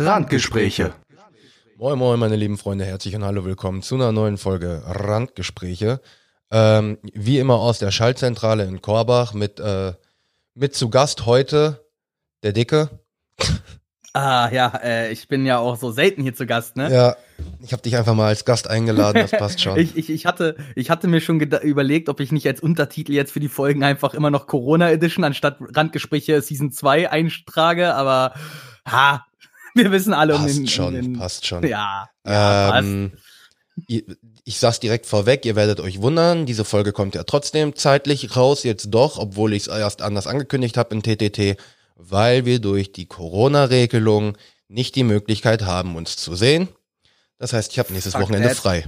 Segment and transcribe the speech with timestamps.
[0.00, 0.92] Randgespräche.
[1.76, 6.00] Moin Moin, meine lieben Freunde, herzlich und hallo, willkommen zu einer neuen Folge Randgespräche.
[6.52, 9.94] Ähm, wie immer aus der Schaltzentrale in Korbach mit, äh,
[10.54, 11.84] mit zu Gast heute
[12.44, 12.90] der Dicke.
[14.12, 16.92] Ah, ja, äh, ich bin ja auch so selten hier zu Gast, ne?
[16.92, 17.16] Ja,
[17.60, 19.76] ich habe dich einfach mal als Gast eingeladen, das passt schon.
[19.78, 23.32] ich, ich, ich, hatte, ich hatte mir schon überlegt, ob ich nicht als Untertitel jetzt
[23.32, 28.34] für die Folgen einfach immer noch Corona Edition anstatt Randgespräche Season 2 eintrage, aber
[28.86, 29.24] ha,
[29.78, 30.68] wir wissen alle passt um den.
[30.68, 31.66] schon, um den, passt schon.
[31.66, 33.12] Ja, ja Ähm,
[33.86, 34.04] ihr-
[34.44, 38.62] ich sag's direkt vorweg, ihr werdet euch wundern, diese Folge kommt ja trotzdem zeitlich raus,
[38.64, 41.56] jetzt doch, obwohl ich es erst anders angekündigt habe in TTT,
[41.96, 44.36] weil wir durch die Corona-Regelung
[44.68, 46.68] nicht die Möglichkeit haben, uns zu sehen.
[47.38, 48.56] Das heißt, ich habe nächstes Fuck Wochenende that.
[48.56, 48.86] frei.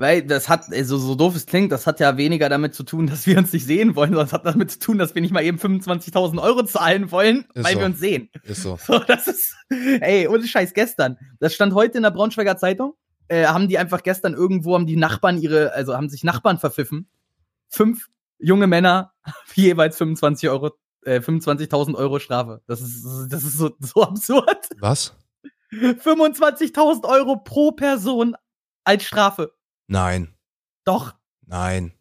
[0.00, 3.06] Weil das hat, also so doof es klingt, das hat ja weniger damit zu tun,
[3.06, 5.30] dass wir uns nicht sehen wollen, sondern es hat damit zu tun, dass wir nicht
[5.30, 7.78] mal eben 25.000 Euro zahlen wollen, Ist weil so.
[7.80, 8.30] wir uns sehen.
[8.44, 8.78] Ist so.
[8.86, 11.18] So, das ist, ey, ohne Scheiß, gestern.
[11.38, 12.94] Das stand heute in der Braunschweiger Zeitung.
[13.28, 17.06] Äh, haben die einfach gestern irgendwo, haben die Nachbarn ihre, also haben sich Nachbarn verpfiffen.
[17.68, 18.06] Fünf
[18.38, 19.12] junge Männer,
[19.54, 20.70] jeweils 25 Euro,
[21.04, 22.62] äh, 25.000 Euro Strafe.
[22.66, 24.66] Das ist, das ist so, so absurd.
[24.78, 25.14] Was?
[25.72, 28.34] 25.000 Euro pro Person
[28.84, 29.52] als Strafe.
[29.90, 30.32] Nein.
[30.84, 31.14] Doch,
[31.46, 31.92] Nein.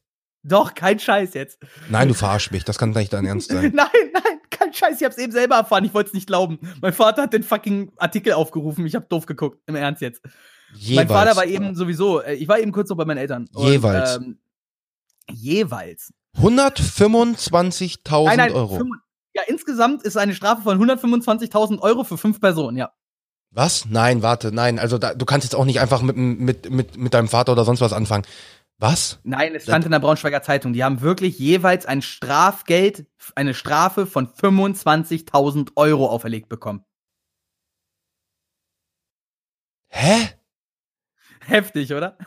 [0.44, 1.58] doch, kein Scheiß jetzt.
[1.90, 2.64] Nein, du verarsch mich.
[2.64, 3.72] Das kann nicht dein Ernst sein.
[3.76, 5.02] Nein, nein, kein Scheiß.
[5.02, 5.84] Ich hab's eben selber erfahren.
[5.86, 6.60] Ich wollte es nicht glauben.
[6.82, 8.86] Mein Vater hat den fucking Artikel aufgerufen.
[8.86, 9.60] Ich hab doof geguckt.
[9.66, 10.22] Im Ernst jetzt.
[10.76, 10.96] Jeweils.
[10.98, 13.50] Mein Vater war eben sowieso, äh, ich war eben kurz noch bei meinen Eltern.
[13.56, 14.18] Jeweils.
[14.18, 14.38] ähm,
[15.32, 16.14] jeweils.
[16.38, 18.84] 125.000 Nein, nein, Euro.
[19.34, 22.92] ja, insgesamt ist eine Strafe von 125.000 Euro für fünf Personen, ja.
[23.52, 23.86] Was?
[23.86, 24.78] Nein, warte, nein.
[24.80, 27.66] Also da, du kannst jetzt auch nicht einfach mit, mit, mit, mit deinem Vater oder
[27.66, 28.26] sonst was anfangen.
[28.78, 29.20] Was?
[29.24, 30.72] Nein, es stand in der Braunschweiger Zeitung.
[30.72, 36.86] Die haben wirklich jeweils ein Strafgeld, eine Strafe von 25.000 Euro auferlegt bekommen.
[39.90, 40.30] Hä?
[41.42, 42.18] Heftig, oder?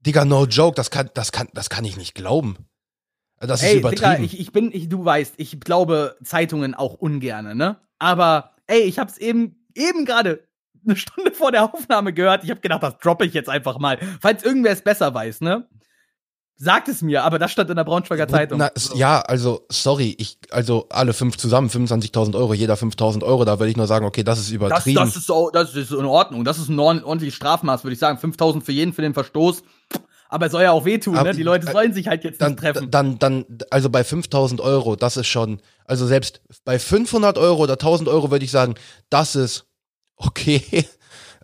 [0.00, 2.56] Digga, no joke, das kann, das kann, das kann ich nicht glauben.
[3.38, 4.12] Das ist ey, übertrieben.
[4.12, 7.78] Digga, ich, ich bin, ich, du weißt, ich glaube Zeitungen auch ungerne, ne?
[7.98, 10.44] Aber, ey, ich hab's eben, eben gerade
[10.84, 12.44] eine Stunde vor der Aufnahme gehört.
[12.44, 13.98] Ich hab gedacht, das droppe ich jetzt einfach mal.
[14.20, 15.68] Falls irgendwer es besser weiß, ne?
[16.58, 18.58] Sagt es mir, aber das stand in der Braunschweiger Zeitung.
[18.58, 23.58] Na, ja, also, sorry, ich, also alle fünf zusammen, 25.000 Euro, jeder 5.000 Euro, da
[23.58, 24.96] würde ich nur sagen, okay, das ist das, übertrieben.
[24.96, 26.46] das, ist so, das ist in Ordnung.
[26.46, 28.16] Das ist ein ordentliches Strafmaß, würde ich sagen.
[28.16, 29.64] 5000 für jeden für den Verstoß.
[30.28, 31.36] Aber es soll ja auch wehtun, Aber- ne?
[31.36, 32.90] Die Leute äh, sollen sich halt jetzt dann, nicht treffen.
[32.90, 37.74] dann, dann, also bei 5.000 Euro, das ist schon, also selbst bei 500 Euro oder
[37.74, 38.74] 1.000 Euro würde ich sagen,
[39.10, 39.66] das ist
[40.16, 40.62] okay.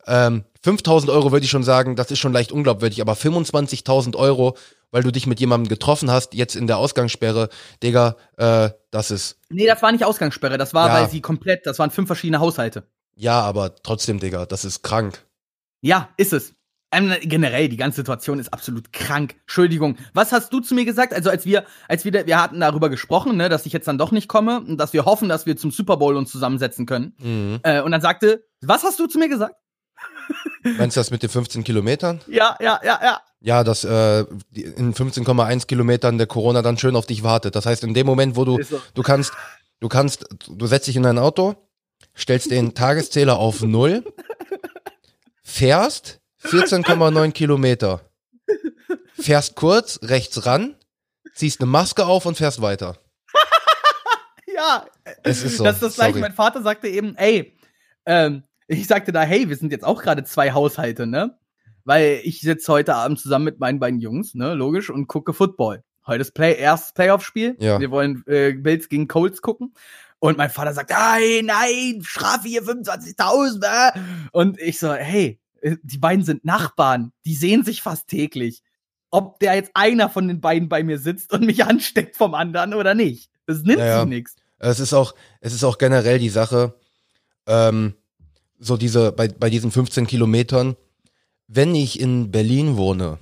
[0.04, 4.56] Ähm, 5.000 Euro würde ich schon sagen, das ist schon leicht unglaubwürdig, aber 25.000 Euro,
[4.90, 7.50] weil du dich mit jemandem getroffen hast, jetzt in der Ausgangssperre,
[7.84, 10.58] Digga, äh, das ist, nee, das war nicht Ausgangssperre.
[10.58, 10.94] Das war, Ja.
[10.94, 12.82] weil sie komplett, das waren fünf verschiedene Haushalte.
[13.14, 15.24] ja, aber trotzdem, Digga, das ist krank.
[15.82, 16.52] Ja, ist es.
[16.92, 19.36] Generell, die ganze Situation ist absolut krank.
[19.40, 19.96] Entschuldigung.
[20.12, 21.14] Was hast du zu mir gesagt?
[21.14, 24.12] Also, als wir, als wir, wir hatten darüber gesprochen, ne, dass ich jetzt dann doch
[24.12, 27.14] nicht komme und dass wir hoffen, dass wir zum Super Bowl uns zusammensetzen können.
[27.18, 27.60] Mhm.
[27.62, 29.54] Äh, und dann sagte, was hast du zu mir gesagt?
[30.62, 32.20] Meinst du das mit den 15 Kilometern?
[32.26, 33.20] Ja, ja, ja, ja.
[33.40, 34.20] Ja, dass äh,
[34.52, 37.56] in 15,1 Kilometern der Corona dann schön auf dich wartet.
[37.56, 38.80] Das heißt, in dem Moment, wo du, so.
[38.94, 39.32] du kannst,
[39.80, 41.56] du kannst, du setzt dich in dein Auto,
[42.16, 44.04] stellst den Tageszähler auf null,
[45.42, 48.00] fährst 14,9 Kilometer,
[49.14, 50.76] fährst kurz rechts ran,
[51.34, 52.98] ziehst eine Maske auf und fährst weiter.
[54.54, 54.84] Ja,
[55.24, 55.64] Es ist so.
[55.64, 56.12] das ist das gleiche.
[56.12, 56.20] sorry.
[56.20, 57.56] Mein Vater sagte eben, ey,
[58.04, 61.38] ähm, ich sagte da, hey, wir sind jetzt auch gerade zwei Haushalte, ne?
[61.84, 65.82] Weil ich sitze heute Abend zusammen mit meinen beiden Jungs, ne, logisch, und gucke Football.
[66.06, 67.56] Heute ist Play, erstes Playoff-Spiel.
[67.60, 67.80] Ja.
[67.80, 69.74] Wir wollen äh, Bills gegen Colts gucken.
[70.18, 73.64] Und mein Vater sagt, nein, nein, Strafe hier 25.000.
[73.64, 73.98] Äh.
[74.32, 77.12] Und ich so, hey, die beiden sind Nachbarn.
[77.24, 78.62] Die sehen sich fast täglich.
[79.10, 82.74] Ob der jetzt einer von den beiden bei mir sitzt und mich ansteckt vom anderen
[82.74, 83.30] oder nicht.
[83.46, 84.00] Das nimmt Ja, ja.
[84.00, 84.36] sich nichts.
[84.58, 86.74] Es ist auch, es ist auch generell die Sache,
[87.46, 87.94] ähm,
[88.58, 90.76] so diese, bei, bei diesen 15 Kilometern,
[91.48, 93.18] wenn ich in Berlin wohne,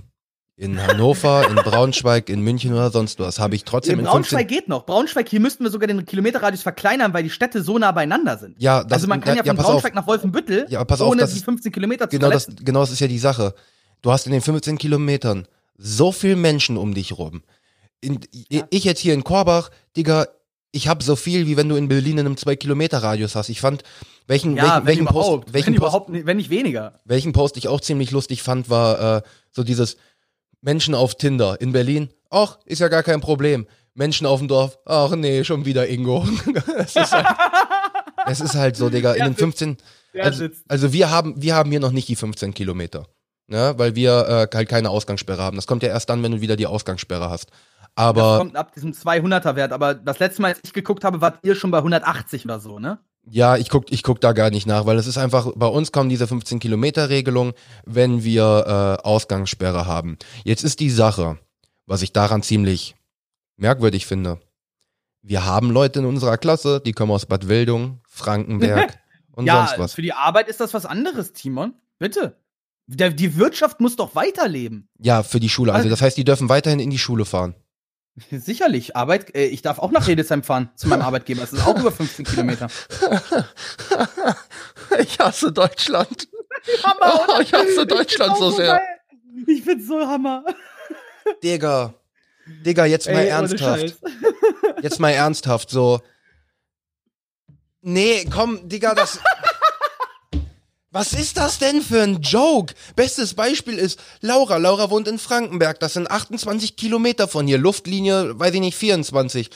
[0.61, 4.41] in Hannover, in Braunschweig, in München oder sonst was, habe ich trotzdem In in Braunschweig
[4.41, 4.85] 15 geht noch.
[4.85, 8.61] Braunschweig, hier müssten wir sogar den Kilometerradius verkleinern, weil die Städte so nah beieinander sind.
[8.61, 9.73] Ja, das, also man kann ja, von pass auf.
[9.73, 12.47] Braunschweig nach Wolfenbüttel, Ja, pass auf, ohne das die ist- 15 Kilometer zu Genau das,
[12.62, 13.55] genau das ist ja die Sache.
[14.03, 15.49] Du hast in den 15 Kilometern
[15.79, 17.43] so viel Menschen um dich rum.
[18.03, 18.21] In,
[18.69, 20.27] Ich jetzt hier in Korbach, Digga,
[20.73, 23.49] ich habe so viel, wie wenn du in Berlin in einem 2-Kilometer-Radius hast.
[23.49, 23.83] Ich fand,
[24.27, 25.06] welchen, Ja, welchen, welchen.
[25.06, 27.01] Post, welchen wenn Post, überhaupt, wenn nicht weniger.
[27.06, 29.97] welchen Post ich auch ziemlich lustig fand, war äh, so dieses
[30.61, 32.11] Menschen auf Tinder in Berlin.
[32.31, 33.67] Ach, ist ja gar kein Problem.
[33.95, 34.79] Menschen auf dem Dorf.
[34.87, 36.27] Ach nee, schon wieder Ingo.
[36.77, 37.27] das ist halt,
[38.27, 39.77] Es ist halt so, Digga, in den 15,
[40.15, 43.07] Der also, also wir haben, wir haben hier noch nicht die 15 Kilometer.
[43.49, 45.57] Ne, weil wir äh, halt keine Ausgangssperre haben.
[45.57, 47.51] Das kommt ja erst dann, wenn du wieder die Ausgangssperre hast.
[47.51, 51.21] Das Aber kommt ab diesem 200er Wert, aber das letzte Mal, als ich geguckt habe,
[51.21, 53.01] wart ihr schon bei 180 oder so, ne?
[53.31, 55.93] Ja, ich guck, ich guck da gar nicht nach, weil es ist einfach, bei uns
[55.93, 57.53] kommen diese 15 Kilometer Regelung,
[57.85, 60.19] wenn wir äh, Ausgangssperre haben.
[60.44, 61.38] Jetzt ist die Sache,
[61.87, 62.97] was ich daran ziemlich
[63.56, 64.41] merkwürdig finde.
[65.23, 68.99] Wir haben Leute in unserer Klasse, die kommen aus Bad Wildung, Frankenberg
[69.32, 69.94] und ja, sonst was.
[69.94, 71.75] für die Arbeit ist das was anderes, Timon.
[71.99, 72.37] Bitte.
[72.87, 74.88] Der, die Wirtschaft muss doch weiterleben.
[74.99, 75.73] Ja, für die Schule.
[75.73, 77.55] Also das heißt, die dürfen weiterhin in die Schule fahren.
[78.31, 78.96] Sicherlich.
[78.96, 81.40] Arbeit, äh, ich darf auch nach Redesheim fahren zu meinem Arbeitgeber.
[81.40, 82.69] Das ist auch über 15 Kilometer.
[84.99, 86.28] ich hasse Deutschland.
[86.84, 88.75] Hammer, Oh, ich hasse Deutschland so sehr.
[88.75, 88.81] Geil.
[89.46, 90.44] Ich find's so Hammer.
[91.43, 91.94] Digga.
[92.46, 93.96] Digga, jetzt mal Ey, ernsthaft.
[94.82, 96.00] Jetzt mal ernsthaft, so.
[97.82, 99.20] Nee, komm, Digga, das.
[100.93, 102.75] Was ist das denn für ein Joke?
[102.97, 104.57] Bestes Beispiel ist Laura.
[104.57, 105.79] Laura wohnt in Frankenberg.
[105.79, 107.59] Das sind 28 Kilometer von hier.
[107.59, 109.51] Luftlinie, weiß ich nicht, 24.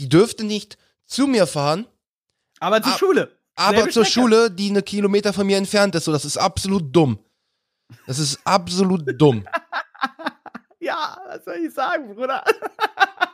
[0.00, 0.76] Die dürfte nicht
[1.06, 1.86] zu mir fahren,
[2.58, 3.38] Aber zur Schule.
[3.54, 4.04] aber zur.
[4.04, 6.06] Schule, die eine Kilometer von mir entfernt ist.
[6.06, 7.20] So, das ist absolut dumm.
[8.06, 9.46] Das ist absolut dumm.
[10.80, 12.44] Ja, was soll ich sagen, Bruder?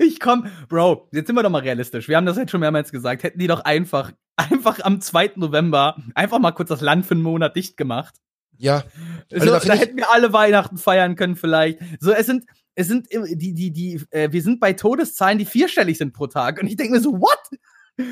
[0.00, 2.08] Ich komm, Bro, jetzt sind wir doch mal realistisch.
[2.08, 3.22] Wir haben das jetzt schon mehrmals gesagt.
[3.22, 5.32] Hätten die doch einfach, einfach am 2.
[5.36, 8.14] November einfach mal kurz das Land für einen Monat dicht gemacht.
[8.56, 8.84] Ja.
[9.32, 11.78] Also so, da hätten wir alle Weihnachten feiern können vielleicht.
[12.00, 15.44] So, es sind, es sind im- die, die, die, äh, wir sind bei Todeszahlen, die
[15.46, 16.60] vierstellig sind pro Tag.
[16.60, 17.38] Und ich denke mir so, what?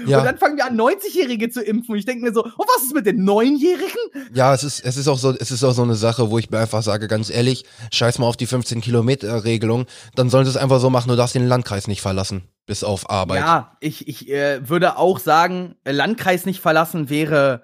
[0.06, 0.18] Ja.
[0.18, 1.92] Und dann fangen wir an, 90-Jährige zu impfen.
[1.92, 4.30] Und ich denke mir so, oh, was ist mit den Neunjährigen?
[4.34, 6.50] Ja, es ist, es ist auch so, es ist auch so eine Sache, wo ich
[6.50, 10.50] mir einfach sage, ganz ehrlich, scheiß mal auf die 15 Kilometer Regelung, dann sollen sie
[10.50, 13.40] es einfach so machen, du darfst den Landkreis nicht verlassen, bis auf Arbeit.
[13.40, 17.62] Ja, ich, ich äh, würde auch sagen, äh, Landkreis nicht verlassen wäre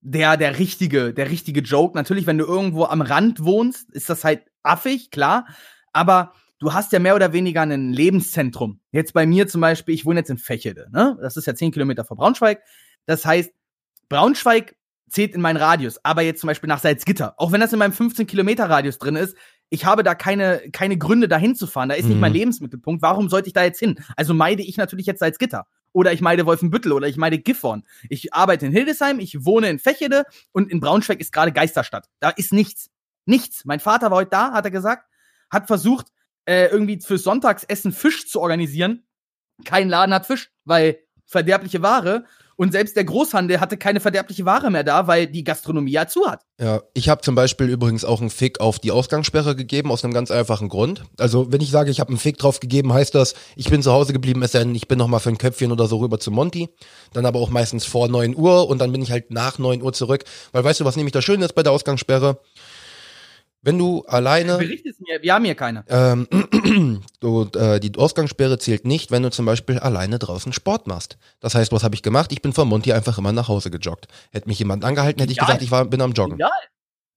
[0.00, 1.96] der, der richtige, der richtige Joke.
[1.96, 5.46] Natürlich, wenn du irgendwo am Rand wohnst, ist das halt affig, klar.
[5.92, 6.32] Aber
[6.64, 8.80] du hast ja mehr oder weniger ein Lebenszentrum.
[8.90, 11.16] Jetzt bei mir zum Beispiel, ich wohne jetzt in Fechede, ne?
[11.20, 12.62] Das ist ja 10 Kilometer vor Braunschweig.
[13.06, 13.52] Das heißt,
[14.08, 14.74] Braunschweig
[15.08, 17.34] zählt in meinen Radius, aber jetzt zum Beispiel nach Salzgitter.
[17.36, 19.36] Auch wenn das in meinem 15 Kilometer Radius drin ist,
[19.70, 21.88] ich habe da keine, keine Gründe, da hinzufahren.
[21.88, 22.20] Da ist nicht Mhm.
[22.20, 23.02] mein Lebensmittelpunkt.
[23.02, 23.96] Warum sollte ich da jetzt hin?
[24.16, 25.66] Also meide ich natürlich jetzt Salzgitter.
[25.92, 27.84] Oder ich meide Wolfenbüttel oder ich meide Gifhorn.
[28.08, 32.08] Ich arbeite in Hildesheim, ich wohne in Fechede und in Braunschweig ist gerade Geisterstadt.
[32.20, 32.90] Da ist nichts.
[33.26, 33.64] Nichts.
[33.64, 35.06] Mein Vater war heute da, hat er gesagt,
[35.50, 36.08] hat versucht,
[36.46, 39.06] äh, irgendwie für Sonntagsessen Fisch zu organisieren.
[39.64, 42.24] Kein Laden hat Fisch, weil verderbliche Ware.
[42.56, 46.30] Und selbst der Großhandel hatte keine verderbliche Ware mehr da, weil die Gastronomie ja zu
[46.30, 46.42] hat.
[46.60, 50.14] Ja, ich habe zum Beispiel übrigens auch einen Fick auf die Ausgangssperre gegeben, aus einem
[50.14, 51.02] ganz einfachen Grund.
[51.18, 53.92] Also, wenn ich sage, ich habe einen Fick drauf gegeben, heißt das, ich bin zu
[53.92, 56.30] Hause geblieben, es denn, ich bin noch mal für ein Köpfchen oder so rüber zu
[56.30, 56.68] Monty.
[57.12, 59.92] Dann aber auch meistens vor 9 Uhr und dann bin ich halt nach 9 Uhr
[59.92, 60.24] zurück.
[60.52, 62.38] Weil weißt du, was nämlich das Schöne ist bei der Ausgangssperre?
[63.64, 64.58] Wenn du alleine.
[64.58, 65.84] Bericht es mir, wir haben hier keine.
[65.88, 66.28] Ähm,
[67.20, 71.16] du, äh, die Ausgangssperre zählt nicht, wenn du zum Beispiel alleine draußen Sport machst.
[71.40, 72.30] Das heißt, was habe ich gemacht?
[72.30, 74.06] Ich bin von Monty einfach immer nach Hause gejoggt.
[74.32, 75.44] Hätte mich jemand angehalten, hätte ich Ja.
[75.46, 76.38] gesagt, ich war, bin am Joggen.
[76.38, 76.50] Ja,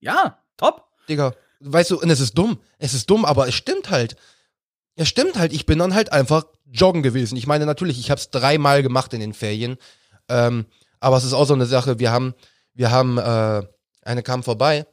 [0.00, 0.84] ja, top.
[1.06, 2.58] Digga, weißt du, und es ist dumm.
[2.78, 4.16] Es ist dumm, aber es stimmt halt.
[4.96, 7.36] Es stimmt halt, ich bin dann halt einfach joggen gewesen.
[7.36, 9.76] Ich meine, natürlich, ich habe es dreimal gemacht in den Ferien.
[10.30, 10.64] Ähm,
[10.98, 12.34] aber es ist auch so eine Sache, wir haben,
[12.72, 13.62] wir haben, äh,
[14.02, 14.86] eine kam vorbei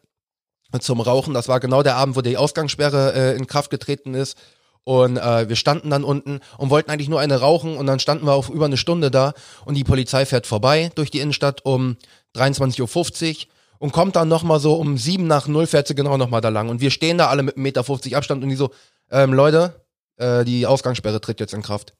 [0.80, 1.34] zum Rauchen.
[1.34, 4.38] Das war genau der Abend, wo die Ausgangssperre äh, in Kraft getreten ist.
[4.84, 8.28] Und äh, wir standen dann unten und wollten eigentlich nur eine rauchen und dann standen
[8.28, 9.34] wir auf über eine Stunde da
[9.66, 11.98] und die Polizei fährt vorbei durch die Innenstadt um
[12.36, 16.42] 23.50 Uhr und kommt dann nochmal so um sieben nach null fährt sie genau nochmal
[16.42, 16.70] da lang.
[16.70, 18.70] Und wir stehen da alle mit 1,50 Meter Abstand und die so,
[19.10, 19.86] ähm, Leute,
[20.18, 21.96] äh, die Ausgangssperre tritt jetzt in Kraft.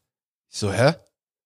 [0.50, 0.94] Ich so, hä?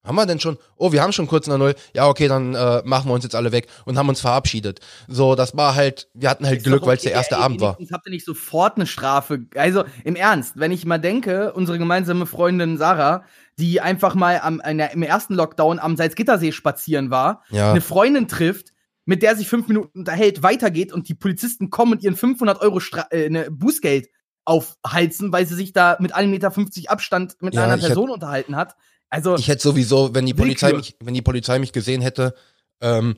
[0.06, 0.58] Haben wir denn schon?
[0.78, 1.76] Oh, wir haben schon kurz nach null.
[1.94, 4.80] Ja, okay, dann äh, machen wir uns jetzt alle weg und haben uns verabschiedet.
[5.08, 7.36] So, das war halt, wir hatten halt Ist Glück, doch weil es der okay, erste
[7.36, 7.78] ey, Abend war.
[7.92, 9.46] Habt ihr nicht sofort eine Strafe?
[9.56, 13.26] Also im Ernst, wenn ich mal denke, unsere gemeinsame Freundin Sarah,
[13.58, 17.72] die einfach mal am, der, im ersten Lockdown am Salzgittersee spazieren war, Ja.
[17.72, 18.70] eine Freundin trifft,
[19.06, 22.80] mit der sich fünf Minuten unterhält, weitergeht und die Polizisten kommen und ihren 500 Euro
[22.80, 24.08] Stra äh, ne, Bußgeld
[24.46, 26.52] aufhalsen, weil sie sich da mit 1,50 Meter
[26.92, 28.76] Abstand mit Ja, einer Person unterhalten hat.
[29.10, 32.36] Also Ich hätte sowieso, wenn die Polizei mich, wenn die Polizei mich gesehen hätte,
[32.82, 33.16] ähm,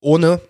[0.00, 0.40] ohne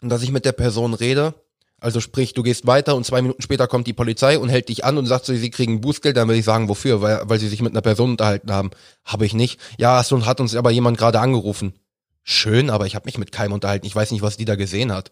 [0.00, 1.34] dass ich mit der Person rede,
[1.82, 4.84] also sprich, du gehst weiter und zwei Minuten später kommt die Polizei und hält dich
[4.84, 7.02] an und sagt so, sie kriegen Bußgeld, dann würde ich sagen, wofür?
[7.02, 8.70] Weil, weil sie sich mit einer Person unterhalten haben.
[9.04, 9.60] Habe ich nicht.
[9.78, 11.74] Ja, du, hat uns aber jemand gerade angerufen.
[12.22, 13.84] Schön, aber ich habe mich mit keinem unterhalten.
[13.84, 15.10] Ich weiß nicht, was die da gesehen hat.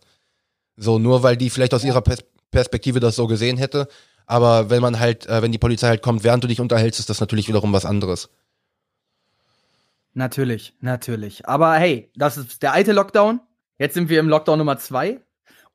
[0.76, 2.20] So, nur weil die vielleicht aus ihrer Pers
[2.52, 3.88] Perspektive das so gesehen hätte.
[4.30, 7.10] Aber wenn man halt, äh, wenn die Polizei halt kommt, während du dich unterhältst, ist
[7.10, 8.30] das natürlich wiederum was anderes.
[10.14, 11.48] Natürlich, natürlich.
[11.48, 13.40] Aber hey, das ist der alte Lockdown.
[13.78, 15.20] Jetzt sind wir im Lockdown Nummer zwei.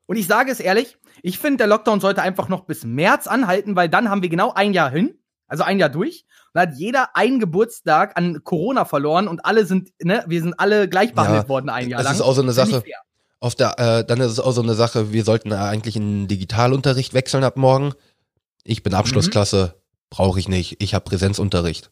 [0.06, 3.76] Und ich sage es ehrlich, ich finde, der Lockdown sollte einfach noch bis März anhalten,
[3.76, 6.24] weil dann haben wir genau ein Jahr hin, also ein Jahr durch.
[6.54, 10.88] Da hat jeder einen Geburtstag an Corona verloren und alle sind, ne, wir sind alle
[10.88, 12.14] gleich behandelt Ja, worden ein Jahr das lang.
[12.14, 12.82] ist auch so eine Sache.
[13.38, 16.28] Auf der, äh, dann ist es auch so eine Sache, wir sollten eigentlich in den
[16.28, 17.92] Digitalunterricht wechseln ab morgen.
[18.66, 19.74] Ich bin Abschlussklasse,
[20.10, 20.76] brauche ich nicht.
[20.82, 21.90] Ich habe Präsenzunterricht.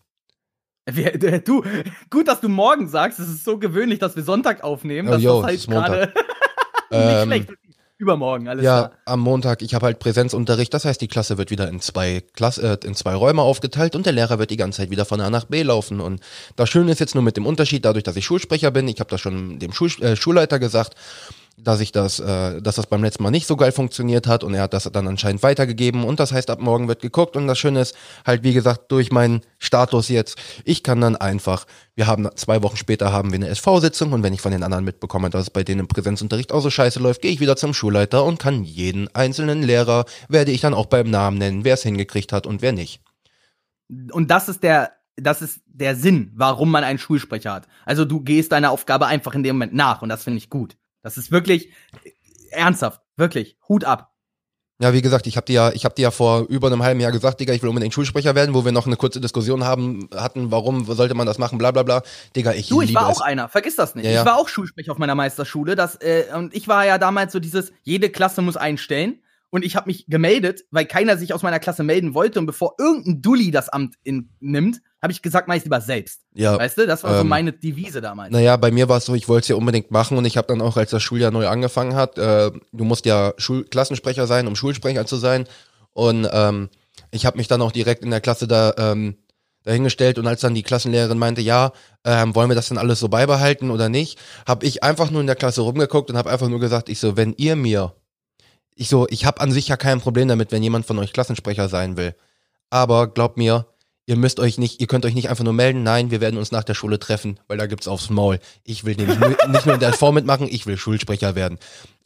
[1.47, 1.63] Du,
[2.11, 3.19] gut, dass du morgen sagst.
[3.19, 5.09] Es ist so gewöhnlich, dass wir Sonntag aufnehmen.
[5.09, 5.87] Oh, yo, das halt ist Montag.
[5.89, 6.13] gerade
[6.91, 7.49] nicht Ähm, schlecht.
[7.97, 8.99] Übermorgen, alles ja, klar.
[9.07, 12.79] am Montag, ich habe halt Präsenzunterricht, das heißt, die Klasse wird wieder in zwei Klasse,
[12.83, 15.31] äh, in zwei Räume aufgeteilt und der Lehrer wird die ganze Zeit wieder von A
[15.31, 16.01] nach B laufen.
[16.01, 16.21] Und
[16.57, 19.11] das Schöne ist jetzt nur mit dem Unterschied, dadurch, dass ich Schulsprecher bin, ich habe
[19.11, 20.97] das schon dem Schul äh, Schulleiter gesagt,
[21.57, 24.55] dass ich das, äh, dass das beim letzten Mal nicht so geil funktioniert hat und
[24.55, 27.59] er hat das dann anscheinend weitergegeben und das heißt, ab morgen wird geguckt und das
[27.59, 27.97] Schöne ist
[28.27, 32.77] halt, wie gesagt, durch meinen Status jetzt, ich kann dann einfach, wir haben zwei Wochen
[32.77, 35.65] später haben wir eine SV-Sitzung und wenn ich von den anderen mitbekomme, dass es bei
[35.65, 39.15] denen im Präsenzunterricht auch so scheiße läuft, gehe ich wieder zum Schulleiter und kann jeden
[39.15, 42.73] einzelnen Lehrer, werde ich dann auch beim Namen nennen, wer es hingekriegt hat und wer
[42.73, 43.01] nicht.
[44.13, 47.69] Und das ist der, das ist der Sinn, warum man einen Schulsprecher hat.
[47.85, 50.77] Also du gehst deiner Aufgabe einfach in dem Moment nach und das finde ich gut.
[51.05, 51.71] Das ist wirklich
[52.51, 54.11] ernsthaft, wirklich Hut ab.
[54.81, 56.99] Ja, wie gesagt, ich habe dir ja, ich habe dir ja vor über einem halben
[56.99, 60.09] Jahr gesagt, Digga, ich will unbedingt Schulsprecher werden, wo wir noch eine kurze Diskussion haben
[60.13, 62.03] hatten, warum sollte man das machen, bla bla bla.
[62.35, 63.19] Digga, ich Du, ich war es.
[63.19, 64.05] auch einer, vergiss das nicht.
[64.07, 64.21] Ja, ja.
[64.21, 67.39] Ich war auch Schulsprecher auf meiner Meisterschule, das äh, und ich war ja damals so
[67.39, 69.21] dieses jede Klasse muss einstellen
[69.55, 72.75] und ich habe mich gemeldet, weil keiner sich aus meiner Klasse melden wollte und bevor
[72.77, 76.23] irgendein Dulli das Amt in, nimmt, habe ich gesagt, mach ich's lieber selbst.
[76.35, 78.33] Ja, Weißt du, das war so ähm, meine Devise damals.
[78.33, 80.49] Naja, bei mir war es so, ich wollte es ja unbedingt machen und ich habe
[80.49, 84.49] dann auch, als das Schuljahr neu angefangen hat, äh, du musst ja Schul Klassensprecher sein,
[84.49, 85.47] um Schulsprecher zu sein.
[85.93, 86.69] Und ähm,
[87.13, 89.19] ich habe mich dann auch direkt in der Klasse da ähm,
[89.63, 91.71] dahingestellt und als dann die Klassenlehrerin meinte, ja,
[92.05, 94.19] ähm, wollen wir das denn alles so beibehalten oder nicht,
[94.49, 97.17] habe ich einfach nur in der Klasse rumgeguckt und habe einfach nur gesagt, ich so,
[97.17, 97.95] wenn ihr mir,
[98.75, 101.69] ich so, ich habe an sich ja kein Problem damit, wenn jemand von euch Klassensprecher
[101.69, 102.15] sein will.
[102.71, 103.67] Aber glaubt mir,
[104.07, 106.53] ihr müsst euch nicht, ihr könnt euch nicht einfach nur melden, nein, wir werden uns
[106.53, 108.41] nach der Schule treffen, weil da gibt's aufs Maul.
[108.65, 111.59] Ich will nämlich nicht nur in der Form mitmachen, ich will Schulsprecher werden.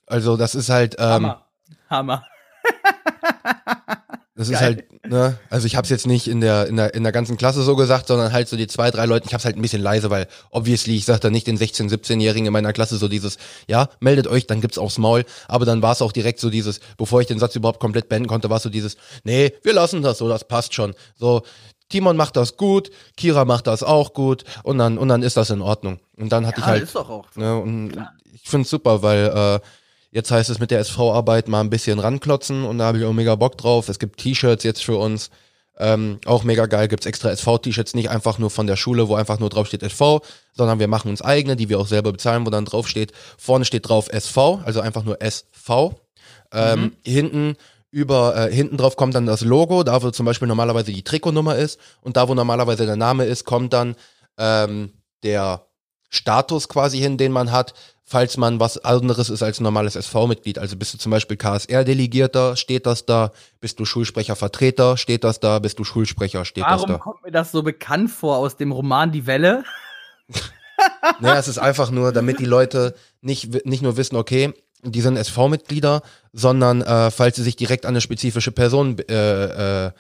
[0.07, 1.47] Also das ist halt, ähm, Hammer.
[1.91, 2.27] Hammer.
[4.39, 4.85] das ist Geil.
[5.03, 7.61] halt, ne, also ich hab's jetzt nicht in der, in der, in der ganzen Klasse
[7.65, 10.11] so gesagt, sondern halt so die zwei, drei Leute, ich hab's halt ein bisschen leise,
[10.11, 13.89] weil obviously, ich sag da nicht den 16-, 17-Jährigen in meiner Klasse so dieses, ja,
[13.99, 17.27] meldet euch, dann gibt's aufs Maul, aber dann war's auch direkt so dieses, bevor ich
[17.27, 20.47] den Satz überhaupt komplett beenden konnte, war's so dieses, nee, wir lassen das so, das
[20.47, 20.95] passt schon.
[21.17, 21.43] So,
[21.89, 25.51] Timon macht das gut, Kira macht das auch gut und dann, und dann ist das
[25.51, 25.99] in Ordnung.
[26.17, 27.27] Und dann hatte ich halt, ist doch auch.
[27.35, 27.41] so.
[27.41, 28.13] Ne, und Klar.
[28.33, 29.61] ich find's super, weil äh,
[30.11, 33.13] jetzt heißt es mit der SV-Arbeit mal ein bisschen ranklotzen und da habe ich auch
[33.13, 33.89] mega Bock drauf.
[33.89, 35.31] Es gibt T-Shirts jetzt für uns.
[35.81, 39.39] Ähm, auch mega geil, gibt's extra SV-T-Shirts, nicht einfach nur von der Schule, wo einfach
[39.39, 40.23] nur drauf steht SV,
[40.53, 43.65] sondern wir machen uns eigene, die wir auch selber bezahlen, wo dann drauf steht, vorne
[43.65, 46.01] steht drauf SV, also einfach nur SV.
[46.53, 46.93] Ähm, Mhm.
[47.05, 47.57] Hinten
[47.91, 51.57] über, äh, hinten drauf kommt dann das Logo, da wo zum Beispiel normalerweise die Trikotnummer
[51.57, 53.95] ist und da wo normalerweise der Name ist, kommt dann
[54.37, 55.67] ähm, der
[56.11, 57.75] Status quasi hin, den man hat,
[58.09, 60.59] falls man was anderes ist als ein normales SV-Mitglied.
[60.59, 65.59] Also bist du zum Beispiel KSR-Delegierter, steht das da, bist du Schulsprecher-Vertreter, steht das da,
[65.59, 66.99] bist du Schulsprecher, steht das Warum da.
[66.99, 69.65] kommt mir das so bekannt vor aus dem Roman Die Welle?
[71.19, 75.17] Naja, es ist einfach nur, damit die Leute nicht, nicht nur wissen, okay, die sind
[75.17, 79.91] SV-Mitglieder, sondern äh, falls sie sich direkt an eine spezifische Person äh, äh,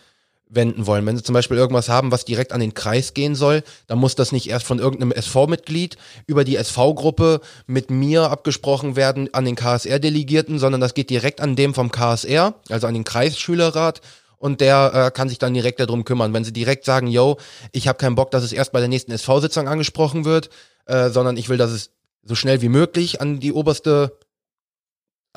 [0.50, 1.04] wenden wollen.
[1.06, 4.14] Wenn sie zum Beispiel irgendwas haben, was direkt an den Kreis gehen soll, dann muss
[4.14, 9.56] das nicht erst von irgendeinem SV-Mitglied über die SV-Gruppe mit mir abgesprochen werden an den
[9.56, 14.00] KSR-Delegierten, sondern das geht direkt an dem vom KSR, also an den Kreisschülerrat.
[14.38, 16.32] Und der äh, kann sich dann direkt darum kümmern.
[16.32, 17.38] Wenn sie direkt sagen, yo,
[17.72, 20.48] ich habe keinen Bock, dass es erst bei der nächsten SV-Sitzung angesprochen wird,
[20.86, 21.90] äh, sondern ich will, dass es
[22.22, 24.16] so schnell wie möglich an die oberste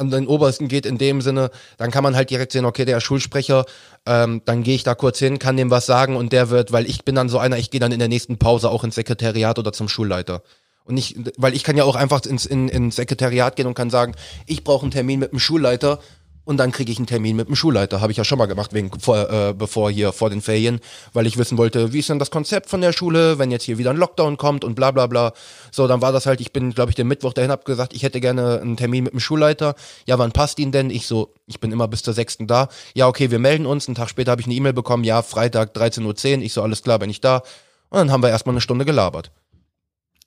[0.01, 2.97] an den obersten geht in dem Sinne, dann kann man halt direkt sehen, okay, der
[2.97, 3.65] ist Schulsprecher,
[4.05, 6.85] ähm, dann gehe ich da kurz hin, kann dem was sagen und der wird, weil
[6.85, 9.57] ich bin dann so einer, ich gehe dann in der nächsten Pause auch ins Sekretariat
[9.59, 10.41] oder zum Schulleiter.
[10.83, 13.91] Und nicht, weil ich kann ja auch einfach ins, in, ins Sekretariat gehen und kann
[13.91, 14.15] sagen,
[14.47, 15.99] ich brauche einen Termin mit dem Schulleiter
[16.43, 18.01] und dann kriege ich einen Termin mit dem Schulleiter.
[18.01, 20.79] Habe ich ja schon mal gemacht, wegen, vor, äh, bevor hier vor den Ferien,
[21.13, 23.77] weil ich wissen wollte, wie ist denn das Konzept von der Schule, wenn jetzt hier
[23.77, 25.33] wieder ein Lockdown kommt und bla bla bla.
[25.71, 28.03] So, dann war das halt, ich bin, glaube ich, den Mittwoch dahin, hab gesagt, ich
[28.03, 29.75] hätte gerne einen Termin mit dem Schulleiter.
[30.05, 30.89] Ja, wann passt ihn denn?
[30.89, 32.69] Ich so, ich bin immer bis zur sechsten da.
[32.95, 33.87] Ja, okay, wir melden uns.
[33.87, 36.43] Einen Tag später habe ich eine E-Mail bekommen, ja, Freitag 13.10 Uhr.
[36.43, 37.43] Ich so, alles klar, bin ich da.
[37.89, 39.31] Und dann haben wir erstmal eine Stunde gelabert.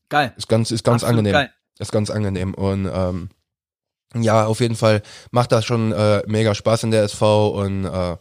[0.09, 0.33] Geil.
[0.37, 1.33] Ist ganz, ist ganz Absolut angenehm.
[1.33, 1.51] Geil.
[1.79, 2.55] Ist ganz angenehm.
[2.55, 3.31] Und ähm,
[4.15, 8.17] ja, auf jeden Fall macht das schon äh, mega Spaß in der SV und äh,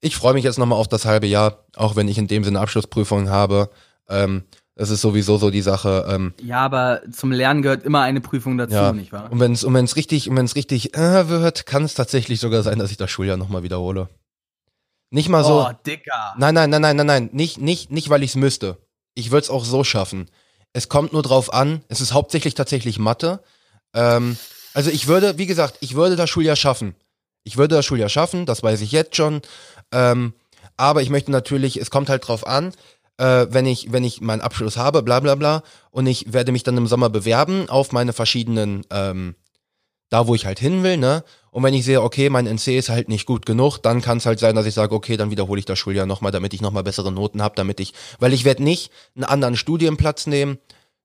[0.00, 2.60] ich freue mich jetzt nochmal auf das halbe Jahr, auch wenn ich in dem Sinne
[2.60, 3.70] Abschlussprüfungen habe.
[4.08, 4.42] Ähm,
[4.74, 6.06] Das ist sowieso so die Sache.
[6.08, 8.92] Ähm, Ja, aber zum Lernen gehört immer eine Prüfung dazu, Ja.
[8.92, 9.30] nicht wahr?
[9.30, 12.62] und wenn es und wenn's richtig, und wenn's richtig äh, wird, kann es tatsächlich sogar
[12.62, 14.08] sein, dass ich das Schuljahr nochmal wiederhole.
[15.10, 15.60] Nicht mal so.
[15.66, 16.34] oh, Dicker.
[16.38, 17.30] Nein, nein, nein, nein, nein, nein.
[17.32, 18.78] Nicht, nicht, nicht, weil ich es müsste.
[19.14, 20.30] Ich würde es auch so schaffen.
[20.72, 23.40] Es kommt nur drauf an, es ist hauptsächlich tatsächlich Mathe.
[23.92, 24.38] Ähm,
[24.74, 26.94] also ich würde, wie gesagt, ich würde das Schuljahr schaffen.
[27.44, 29.42] Ich würde das Schuljahr schaffen, das weiß ich jetzt schon.
[29.90, 30.34] Ähm,
[30.76, 32.72] aber ich möchte natürlich, es kommt halt drauf an,
[33.18, 36.62] äh, wenn ich, wenn ich meinen Abschluss habe, bla bla bla, und ich werde mich
[36.62, 39.34] dann im Sommer bewerben auf meine verschiedenen, ähm,
[40.08, 41.24] da wo ich halt hin will, ne?
[41.50, 44.26] Und wenn ich sehe, okay, mein NC ist halt nicht gut genug, dann kann es
[44.26, 46.82] halt sein, dass ich sage, okay, dann wiederhole ich das Schuljahr nochmal, damit ich nochmal
[46.82, 50.58] bessere Noten habe, damit ich, weil ich werde nicht einen anderen Studienplatz nehmen,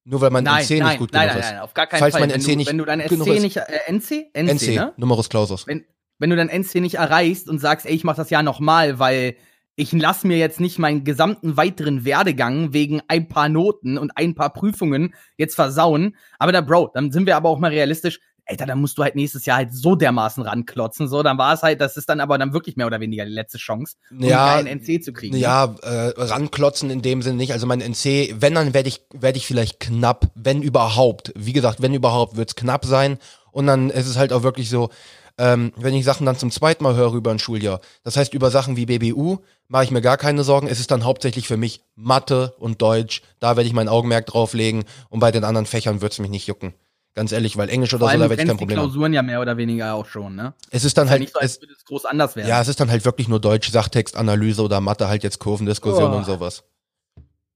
[0.10, 1.52] nur weil mein Nein, NC nein, nicht gut nein, genug nein, ist.
[1.52, 2.22] nein, auf gar keinen Falls Fall.
[2.22, 4.30] mein wenn, NC du, nicht wenn du dein NC nicht, äh, NC?
[4.34, 4.94] NC, NC, ne?
[4.96, 5.68] Numerus Clausus.
[5.68, 5.86] Wenn,
[6.18, 9.36] wenn du dein NC nicht erreichst und sagst, ey, ich mach das Jahr nochmal, weil
[9.76, 14.34] ich lass mir jetzt nicht meinen gesamten weiteren Werdegang wegen ein paar Noten und ein
[14.34, 16.16] paar Prüfungen jetzt versauen.
[16.40, 18.20] Aber da, Bro, dann sind wir aber auch mal realistisch.
[18.48, 21.08] Alter, dann musst du halt nächstes Jahr halt so dermaßen ranklotzen.
[21.08, 23.32] So, dann war es halt, das ist dann aber dann wirklich mehr oder weniger die
[23.32, 25.36] letzte Chance, um Ja, einen NC zu kriegen.
[25.36, 27.52] Ja, äh, ranklotzen in dem Sinne nicht.
[27.54, 31.34] Also mein NC, wenn, dann werde ich, werde ich vielleicht knapp, wenn überhaupt.
[31.36, 33.18] Wie gesagt, wenn überhaupt, wird's knapp sein.
[33.52, 34.90] Und dann ist es halt auch wirklich so,
[35.38, 37.82] ähm, wenn ich Sachen dann zum zweiten Mal höre über ein Schuljahr.
[38.04, 40.68] Das heißt, über Sachen wie BBU mache ich mir gar keine Sorgen.
[40.68, 43.22] Es ist dann hauptsächlich für mich Mathe und Deutsch.
[43.40, 44.86] Da werde ich mein Augenmerk drauflegen.
[45.10, 46.74] Und bei den anderen Fächern wird's mich nicht jucken.
[47.18, 48.86] Ganz ehrlich, weil Englisch oder Vor so, allem, da werde ich kein die Problem haben.
[48.86, 50.54] Klausuren ja mehr oder weniger auch schon, ne?
[50.70, 52.48] Es ist dann Ist halt, nicht so, als es, würde es groß anders werden.
[52.48, 56.18] ja, es ist dann halt wirklich nur Deutsch, Sachtextanalyse oder Mathe, halt jetzt Kurvendiskussion Oh.
[56.18, 56.64] und sowas.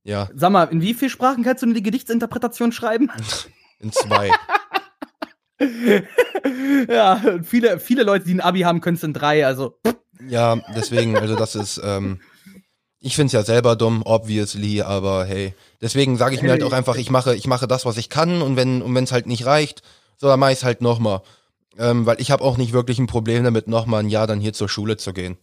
[0.04, 3.12] Ja, Sag mal, in wie vielen Sprachen kannst du die Gedichtsinterpretation schreiben?
[3.80, 4.32] in zwei.
[6.90, 9.80] ja, viele, viele Leute, die ein Abi haben, können es in drei, also.
[10.28, 12.20] Ja, deswegen, also das ist, ähm,
[13.02, 16.96] ich find's ja selber dumm, obviously, aber hey, deswegen sage ich mir halt auch einfach,
[16.96, 19.82] ich mache, ich mache das, was ich kann und wenn und wenn's halt nicht reicht,
[20.18, 21.22] so dann mach ich's halt nochmal.
[21.80, 24.54] Ähm, weil ich habe auch nicht wirklich ein Problem damit, nochmal ein Jahr dann hier
[24.54, 25.38] zur Schule zu gehen.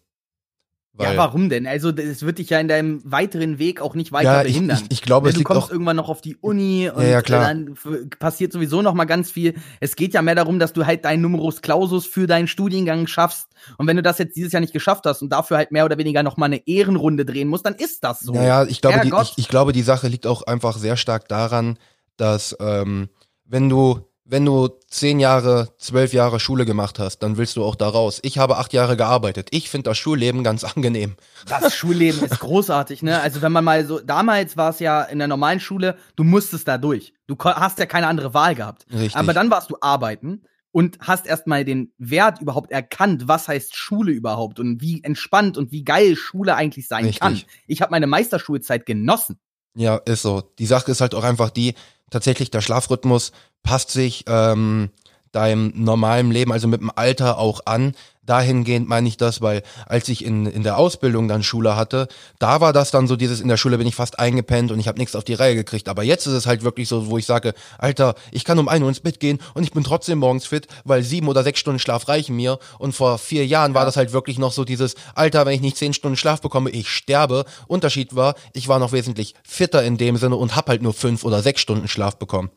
[0.99, 1.67] Weil, ja, warum denn?
[1.69, 4.79] Also, das wird dich ja in deinem weiteren Weg auch nicht weiter Ja, ich, behindern.
[4.83, 7.07] ich, ich glaube, Denn es du liegt kommst auch, irgendwann noch auf die Uni und
[7.09, 7.43] ja, klar.
[7.43, 7.75] äh, dann
[8.19, 9.55] passiert sowieso noch mal ganz viel.
[9.79, 13.47] Es geht ja mehr darum, dass du halt deinen Numerus Clausus für deinen Studiengang schaffst.
[13.77, 15.99] Und wenn du das jetzt dieses Jahr nicht geschafft hast und dafür halt mehr oder
[15.99, 18.33] weniger noch mal eine Ehrenrunde drehen musst, dann ist das so.
[18.33, 21.79] Naja, ich glaube, die, ich, ich glaube, die Sache liegt auch einfach sehr stark daran,
[22.17, 23.09] dass ähm,
[23.45, 27.75] wenn du wenn du zehn Jahre, zwölf Jahre Schule gemacht hast, dann willst du auch
[27.75, 28.21] da raus.
[28.23, 29.49] Ich habe acht Jahre gearbeitet.
[29.53, 31.17] Ich finde das Schulleben ganz angenehm.
[31.49, 33.23] Das Schulleben ist großartig, ne?
[33.23, 36.69] Also wenn man mal so, damals war es ja in der normalen Schule, du musstest
[36.69, 37.15] da durch.
[37.27, 38.85] Du hast ja keine andere Wahl gehabt.
[38.93, 39.17] Richtig.
[39.17, 44.13] Aber dann warst du arbeiten und hast erstmal den Wert überhaupt erkannt, was heißt Schule
[44.13, 47.21] überhaupt und wie entspannt und wie geil Schule eigentlich sein Richtig.
[47.21, 47.41] kann.
[47.67, 49.39] Ich habe meine Meisterschulzeit genossen.
[49.75, 50.43] Ja, ist so.
[50.59, 51.75] Die Sache ist halt auch einfach die,
[52.11, 54.91] tatsächlich der Schlafrhythmus passt sich ähm,
[55.33, 57.95] deinem normalen Leben, also mit dem Alter auch an.
[58.29, 62.61] Dahingehend meine ich das, weil als ich in, in der Ausbildung dann Schule hatte, da
[62.61, 64.99] war das dann so dieses, in der Schule bin ich fast eingepennt und ich habe
[64.99, 65.89] nichts auf die Reihe gekriegt.
[65.89, 68.83] Aber jetzt ist es halt wirklich so, wo ich sage, Alter, ich kann um 1
[68.83, 71.79] Uhr ins Bett gehen und ich bin trotzdem morgens fit, weil sieben oder sechs Stunden
[71.79, 72.59] Schlaf reichen mir.
[72.79, 75.79] Und vor vier Jahren war das halt wirklich noch so dieses, Alter, wenn ich nicht
[75.79, 77.47] zehn Stunden Schlaf bekomme, ich sterbe.
[77.67, 81.25] Unterschied war, ich war noch wesentlich fitter in dem Sinne und hab halt nur fünf
[81.25, 82.51] oder sechs Stunden Schlaf bekommen.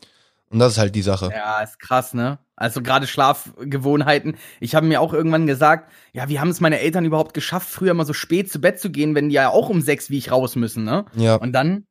[0.50, 1.30] Und das ist halt die Sache.
[1.34, 2.38] Ja, ist krass, ne?
[2.62, 4.38] Also gerade Schlafgewohnheiten.
[4.60, 7.94] Ich habe mir auch irgendwann gesagt, ja, wie haben es meine Eltern überhaupt geschafft, früher
[7.94, 10.32] mal so spät zu Bett zu gehen, wenn die ja auch um sechs wie ich
[10.32, 11.06] raus müssen, ne?
[11.16, 11.86] Ja, Und dann,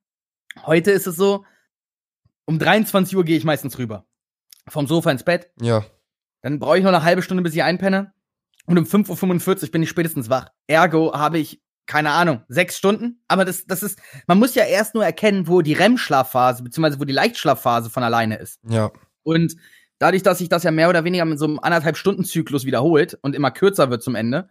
[0.64, 1.44] heute ist es so,
[2.46, 4.06] um 23 Uhr gehe ich meistens rüber.
[4.68, 5.50] Vom Sofa ins Bett.
[5.60, 5.84] ja,
[6.42, 8.12] Dann brauche ich noch eine halbe Stunde, bis ich einpenne.
[8.66, 10.48] Und um 5.45 Uhr bin ich spätestens wach.
[10.66, 13.22] Ergo habe ich, keine Ahnung, sechs Stunden.
[13.26, 17.04] Aber das, das ist, man muss ja erst nur erkennen, wo die REM-Schlafphase, beziehungsweise wo
[17.04, 18.60] die Leichtschlafphase von alleine ist.
[18.68, 18.92] ja,
[19.24, 19.56] Und
[20.00, 23.16] dadurch, dass sich das ja mehr oder weniger mit so einem anderthalb Stunden Zyklus wiederholt
[23.22, 24.48] und immer kürzer wird zum Ende,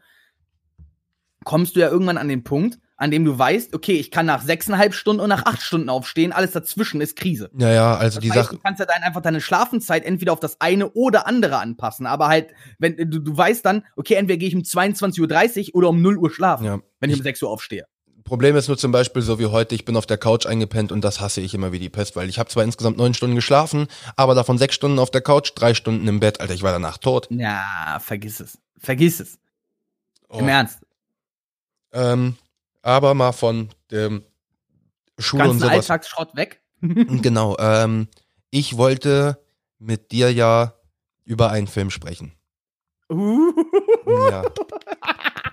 [1.43, 4.41] kommst du ja irgendwann an den Punkt, an dem du weißt, okay, ich kann nach
[4.41, 7.49] sechseinhalb Stunden und nach acht Stunden aufstehen, alles dazwischen ist Krise.
[7.57, 10.33] ja, ja, also Das die heißt, Sache, du kannst ja dann einfach deine Schlafenszeit entweder
[10.33, 12.05] auf das eine oder andere anpassen.
[12.05, 15.89] Aber halt, wenn du, du weißt dann, okay, entweder gehe ich um 22.30 Uhr oder
[15.89, 16.79] um 0 Uhr schlafen, ja.
[16.99, 17.85] wenn ich um 6 Uhr aufstehe.
[18.29, 21.01] Problem ist nur zum Beispiel so wie heute, ich bin auf der Couch eingepennt und
[21.03, 23.87] das hasse ich immer wie die Pest, weil ich habe zwar insgesamt neun Stunden geschlafen,
[24.15, 26.39] aber davon sechs Stunden auf der Couch, drei Stunden im Bett.
[26.39, 27.27] Alter, ich war danach tot.
[27.31, 28.59] Ja, vergiss es.
[28.77, 29.39] Vergiss es.
[30.29, 30.39] Oh.
[30.39, 30.79] Im Ernst.
[31.91, 32.37] Ähm,
[32.83, 34.23] aber mal von dem
[35.17, 35.89] Schule und Ganzen sowas.
[35.89, 36.61] Alltagsschrott weg.
[37.21, 38.07] Genau, ähm,
[38.51, 39.37] ich wollte
[39.79, 40.75] mit dir ja
[41.25, 42.31] über einen Film sprechen.
[43.09, 43.51] Uh.
[44.07, 44.43] Ja.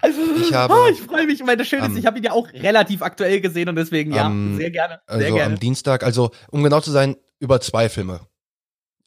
[0.09, 2.53] Ich habe- oh, ich freue mich, weil das Schöne ist, ich habe ihn ja auch
[2.53, 5.01] relativ aktuell gesehen und deswegen, ja, Am- sehr gerne.
[5.07, 5.55] Sehr Also gerne.
[5.55, 8.21] am Dienstag, also um genau zu sein, über zwei Filme.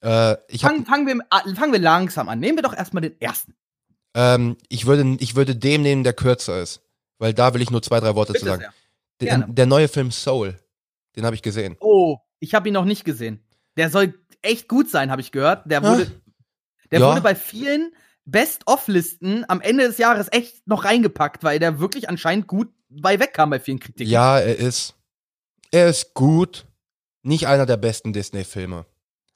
[0.02, 2.40] Äh, ich, hab, Fang, fangen, wir, ah, fangen wir langsam an.
[2.40, 3.54] Nehmen wir doch erstmal den ersten.
[4.16, 6.82] ähm, ich, würde, ich würde dem nehmen, der kürzer ist.
[7.18, 8.62] Weil da will ich nur zwei, drei Worte zu Bitte sagen.
[9.20, 9.38] sehr.
[9.40, 10.58] Der, der neue Film Soul,
[11.18, 11.76] den habe ich gesehen.
[11.82, 13.44] Oh, ich habe ihn noch nicht gesehen.
[13.76, 15.70] Der soll echt gut sein, habe ich gehört.
[15.70, 16.10] Der wurde,
[16.92, 17.10] der Ja.
[17.12, 17.92] wurde bei vielen
[18.32, 23.50] Best-of-Listen am Ende des Jahres echt noch reingepackt, weil der wirklich anscheinend gut bei wegkam
[23.50, 24.12] bei vielen Kritiken.
[24.12, 24.96] Ja, er ist.
[25.72, 26.66] Er ist gut.
[27.22, 28.86] Nicht einer der besten Disney-Filme.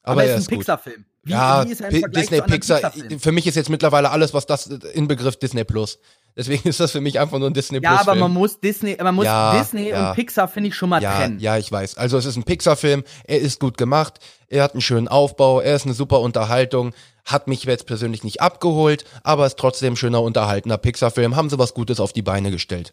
[0.01, 0.57] Aber, aber, er ist ein.
[0.57, 1.05] Pixar-Film.
[1.25, 2.79] Ja, Disney Pixar.
[2.79, 3.19] Pixar-Filmen?
[3.19, 5.99] Für mich ist jetzt mittlerweile alles, was das in Begriff Disney Plus.
[6.35, 8.01] Deswegen ist das für mich einfach nur ein Disney Ja, Plus.
[8.01, 8.19] aber Film.
[8.21, 10.09] man muss Disney, man muss Ja, Disney ja.
[10.09, 11.39] und Pixar finde ich schon mal ja, trennen.
[11.39, 11.97] ja, ich weiß.
[11.97, 13.03] Also es ist ein Pixar-Film.
[13.25, 14.19] Er ist gut gemacht.
[14.47, 15.59] Er hat einen schönen Aufbau.
[15.61, 16.93] Er ist eine super Unterhaltung.
[17.25, 21.35] Hat mich jetzt persönlich nicht abgeholt, aber ist trotzdem ein schöner unterhaltener Pixar-Film.
[21.35, 22.91] Haben sie was Gutes auf die Beine gestellt.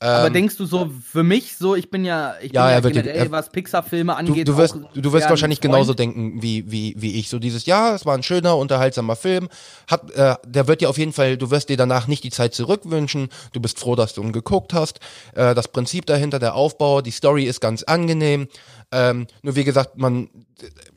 [0.00, 2.80] Aber Ähm, denkst du so, für mich so, ich bin ja, ich Ja, bin ja
[2.80, 5.62] dir- generell, er- was Pixar-Filme Du, angeht, du wirst, auch du, du wirst wahrscheinlich ein
[5.62, 5.98] genauso Freund.
[5.98, 7.28] denken wie, wie, wie ich.
[7.28, 9.48] So dieses, ja, es war ein schöner, unterhaltsamer Film.
[9.88, 12.54] Hat, äh, der wird dir auf jeden Fall, du wirst dir danach nicht die Zeit
[12.54, 13.28] zurückwünschen.
[13.52, 15.00] Du bist froh, dass du ihn geguckt hast.
[15.34, 18.46] Äh, das Prinzip dahinter, der Aufbau, die Story ist ganz angenehm.
[18.92, 20.30] Ähm, nur wie gesagt, man,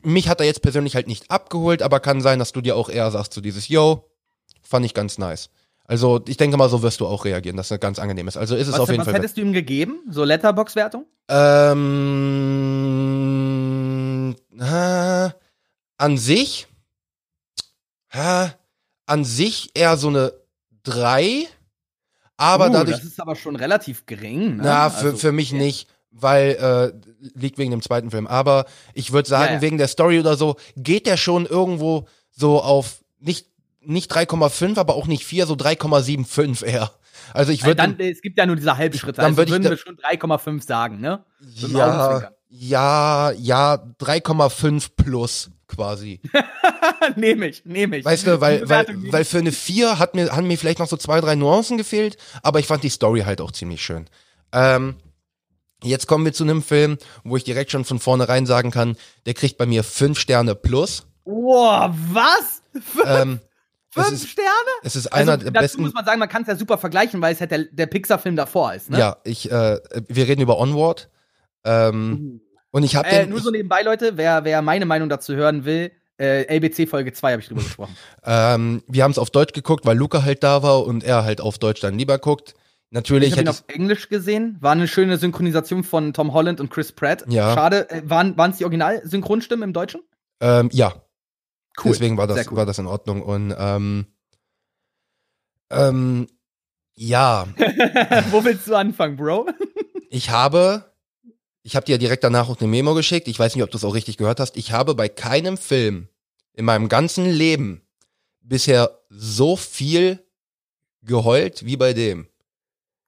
[0.04, 2.88] mich hat er jetzt persönlich halt nicht abgeholt, aber kann sein, dass du dir auch
[2.88, 4.08] eher sagst, so dieses, yo,
[4.62, 5.50] fand ich ganz nice.
[5.92, 8.38] Also ich denke mal, so wirst du auch reagieren, dass er ganz angenehm ist.
[8.38, 9.14] Also ist es Was, auf jeden was Fall.
[9.16, 10.00] hättest du ihm gegeben?
[10.08, 11.04] So Letterbox-Wertung?
[12.72, 15.28] Ähm, äh,
[15.98, 16.66] an sich,
[18.10, 18.48] äh,
[19.04, 20.32] an sich eher so eine
[20.84, 21.46] 3,
[22.38, 24.56] aber Uh, dadurch, Das ist aber schon relativ gering.
[24.56, 24.62] Ne?
[24.64, 25.62] na, für, Also, für mich okay.
[25.62, 26.92] nicht, weil, äh,
[27.38, 29.60] liegt wegen dem zweiten Film, aber ich würde sagen, Ja, ja.
[29.60, 33.51] wegen der Story oder so, geht der schon irgendwo so auf, nicht,
[33.84, 36.90] nicht 3,5, aber auch nicht 4, so 3,75 eher.
[37.34, 39.16] Also ich Äh, würde, dann, es gibt ja nur diese Halbschritte.
[39.16, 41.24] Dann also würd ich würden wir schon 3,5 sagen, ne?
[41.40, 46.20] mit ja, ja, ja, 3,5 plus quasi.
[47.16, 48.04] nehme ich, nehme ich.
[48.04, 50.96] Weißt du, weil, weil, weil für eine 4 hat mir, haben mir vielleicht noch so
[50.96, 54.06] zwei, drei Nuancen gefehlt, aber ich fand die Story halt auch ziemlich schön.
[54.52, 54.96] Ähm,
[55.82, 59.34] jetzt kommen wir zu einem Film, wo ich direkt schon von vornherein sagen kann, der
[59.34, 61.06] kriegt bei mir fünf Sterne plus.
[61.24, 62.62] Boah, was?
[63.06, 63.40] Ähm,
[63.94, 64.48] es, Fünf ist, Sterne?
[64.82, 65.82] es ist einer also, der dazu besten.
[65.82, 68.36] muss man sagen, man kann es ja super vergleichen, weil es halt der, der Pixar-Film
[68.36, 68.98] davor ist, ne?
[68.98, 69.78] Ja, ich, äh,
[70.08, 71.08] wir reden über Onward.
[71.64, 75.64] Ähm, und ich habe Äh, nur so nebenbei, Leute, wer, wer meine Meinung dazu hören
[75.64, 77.96] will, äh, LBC Folge 2 habe ich drüber gesprochen.
[78.24, 81.40] ähm, wir haben es auf Deutsch geguckt, weil Luca halt da war und er halt
[81.40, 82.54] auf Deutsch dann lieber guckt.
[82.90, 84.58] Natürlich Ich habe ihn auf Englisch gesehen.
[84.60, 87.24] War eine schöne Synchronisation von Tom Holland und Chris Pratt.
[87.28, 87.54] Ja.
[87.54, 90.02] Schade, äh, waren es die Original-Synchronstimmen im Deutschen?
[90.40, 90.92] ähm, ja,
[91.82, 91.92] Cool.
[91.92, 92.56] Deswegen war das, cool.
[92.56, 93.22] war das in Ordnung.
[93.22, 94.06] Und ähm,
[95.70, 96.28] ähm,
[96.94, 97.48] ja,
[98.30, 99.48] Wo willst du anfangen, Bro?
[100.10, 100.92] ich habe,
[101.62, 103.28] ich habe dir ja direkt danach auch eine Memo geschickt.
[103.28, 104.56] Ich weiß nicht, ob du es auch richtig gehört hast.
[104.56, 106.08] Ich habe bei keinem Film
[106.52, 107.82] in meinem ganzen Leben
[108.42, 110.22] bisher so viel
[111.02, 112.28] geheult wie bei dem.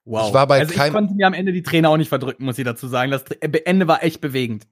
[0.05, 2.59] Ich war bei also ich konnte mir am Ende die Träne auch nicht verdrücken, muss
[2.59, 3.11] ich dazu sagen.
[3.11, 4.67] Das äh, Ende war echt bewegend.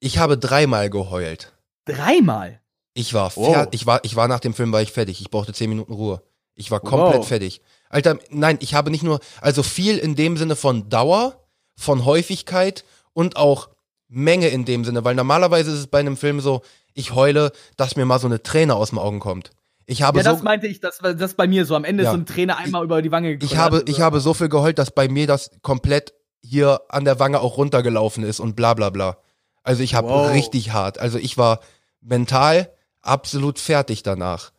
[0.00, 1.52] Ich habe dreimal geheult.
[1.84, 2.60] Dreimal.
[2.98, 3.52] Ich war Wow.
[3.54, 5.20] fer ich war, ich war nach dem Film war ich fertig.
[5.20, 6.20] Ich brauchte zehn Minuten Ruhe.
[6.56, 7.28] Ich war komplett Wow.
[7.28, 7.60] fertig.
[7.88, 11.44] Alter, nein, ich habe nicht nur, also viel in dem Sinne von Dauer,
[11.76, 13.68] von Häufigkeit und auch
[14.08, 17.94] Menge in dem Sinne, weil normalerweise ist es bei einem Film so, ich heule, dass
[17.94, 19.50] mir mal so eine Träne aus dem Augen kommt.
[19.86, 21.76] Ich habe Ja, das so, meinte ich, das war das bei mir so.
[21.76, 22.10] Am Ende Ja.
[22.10, 24.78] ist so ein Trainer einmal über die Wange ich habe, ich habe so viel geheult,
[24.80, 28.90] dass bei mir das komplett hier an der Wange auch runtergelaufen ist und bla bla
[28.90, 29.18] bla.
[29.62, 30.30] Also ich habe Wow.
[30.32, 30.98] richtig hart.
[30.98, 31.60] Also ich war
[32.00, 32.72] mental
[33.08, 34.52] absolut fertig danach.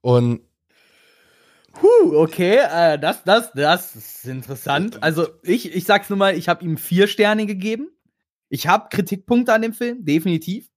[0.00, 0.40] Und
[1.72, 5.02] Puh, okay, äh, das, das, das ist interessant.
[5.02, 7.88] Also ich, ich sag's nur mal, ich habe ihm vier Sterne gegeben.
[8.48, 10.70] Ich habe Kritikpunkte an dem Film, definitiv.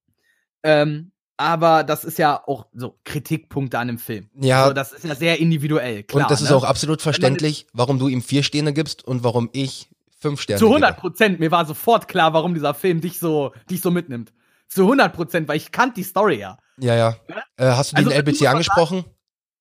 [0.63, 4.27] Ähm, aber das ist ja auch so Kritikpunkte an dem Film.
[4.33, 6.23] ja, so, das ist ja sehr individuell, klar.
[6.23, 6.55] und das ist ne?
[6.55, 10.65] auch absolut verständlich, warum du ihm vier Sterne gibst und warum ich fünf Sterne zu
[10.65, 10.99] 100 gebe.
[10.99, 11.39] Prozent.
[11.39, 14.33] Mir war sofort klar, warum dieser Film dich so, dich so mitnimmt.
[14.69, 16.57] Zu 100 Prozent, weil ich kannte die Story ja.
[16.79, 17.15] Ja, ja.
[17.57, 19.05] Äh, hast du Also, den du musst LBC angesprochen?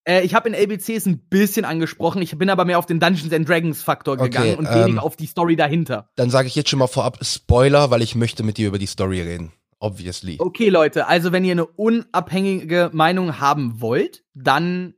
[0.05, 2.23] Äh, ich habe in LBCs ein bisschen angesprochen.
[2.23, 5.03] Ich bin aber mehr auf den Dungeons and Dragons Faktor Okay, gegangen und ähm, weniger
[5.03, 6.11] auf die Story dahinter.
[6.17, 8.87] Dann sage ich jetzt schon mal vorab Spoiler, weil ich möchte mit dir über die
[8.87, 9.53] Story reden.
[9.79, 10.37] Obviously.
[10.39, 14.95] Okay, Leute, also wenn ihr eine unabhängige Meinung haben wollt, dann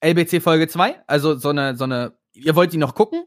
[0.00, 3.24] LBC Folge 2, also so eine, so eine, ihr wollt ihn noch gucken.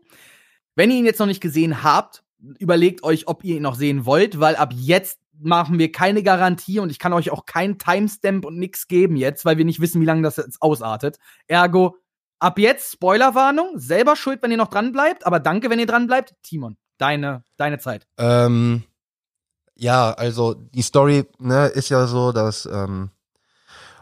[0.75, 2.23] Wenn ihr ihn jetzt noch nicht gesehen habt,
[2.60, 6.80] überlegt euch, ob ihr ihn noch sehen wollt, weil ab jetzt machen wir keine Garantie
[6.80, 10.02] und ich kann euch auch keinen Timestamp und nix geben jetzt, weil wir nicht wissen,
[10.02, 11.17] wie lange das jetzt ausartet.
[11.47, 11.97] Ergo,
[12.39, 16.08] ab jetzt Spoilerwarnung, selber schuld, wenn ihr noch dran bleibt, aber danke, wenn ihr dran
[16.08, 16.36] bleibt.
[16.43, 18.08] Timon, deine, deine Zeit.
[18.17, 18.84] Ähm,
[19.76, 23.12] ja, also die Story ne, ist ja so, dass ähm,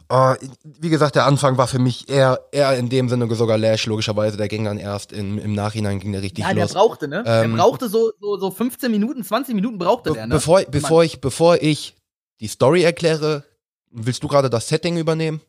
[0.10, 3.86] oh, wie gesagt, der Anfang war für mich eher eher in dem Sinne sogar Lash,
[3.86, 4.38] logischerweise.
[4.38, 6.74] Der ging dann erst in, im Nachhinein ging der richtig Ja, der los.
[6.74, 7.24] brauchte, ne?
[7.26, 10.36] Ähm, der brauchte so, so, so 15 Minuten, 20 Minuten brauchte Be der, ne?
[10.36, 11.96] bevor, bevor ich bevor ich
[12.39, 13.44] die Story erkläre,
[13.91, 15.41] willst du gerade das Setting übernehmen?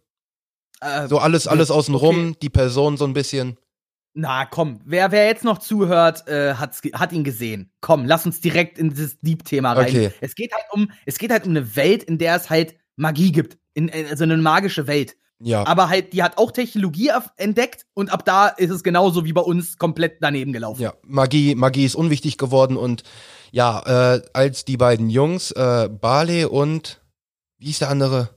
[0.81, 2.39] äh, So alles alles außenrum, okay.
[2.43, 3.59] die Person so ein bisschen.
[4.19, 7.71] Na komm, wer, wer jetzt noch zuhört, äh, hat's, hat ihn gesehen.
[7.83, 9.89] Komm, lass uns direkt in dieses Deep-Thema rein.
[9.89, 10.11] Okay.
[10.23, 13.31] Es geht halt um, es geht halt um eine Welt, in der es halt Magie
[13.31, 13.59] gibt.
[13.77, 15.17] In, in, also eine magische Welt.
[15.39, 15.67] Ja.
[15.67, 19.43] Aber halt, die hat auch Technologie entdeckt und ab da ist es genauso wie bei
[19.43, 20.81] uns komplett daneben gelaufen.
[20.81, 23.03] Ja, Magie, Magie ist unwichtig geworden und
[23.53, 27.03] ja, äh, als die beiden Jungs, äh, Barley und
[27.59, 28.31] wie ist der andere?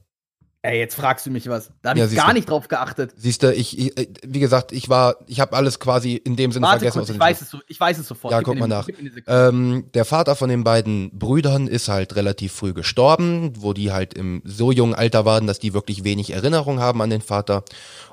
[0.62, 1.72] Ey, jetzt fragst du mich was.
[1.82, 2.34] Da habe Ja, ich gar du.
[2.34, 3.14] nicht drauf geachtet.
[3.16, 6.52] Siehst du, ich, ich, äh, wie gesagt, ich war, ich habe alles quasi in dem
[6.52, 6.98] Sinne Warte vergessen.
[7.00, 8.34] kurz, ich weiß, es, so, ich weiß es sofort.
[8.34, 8.86] Ja, Gib guck mal nach.
[9.28, 14.14] Ähm, der Vater von den beiden Brüdern ist halt relativ früh gestorben, wo die halt
[14.16, 17.64] im so jungen Alter waren, dass die wirklich wenig Erinnerung haben an den Vater.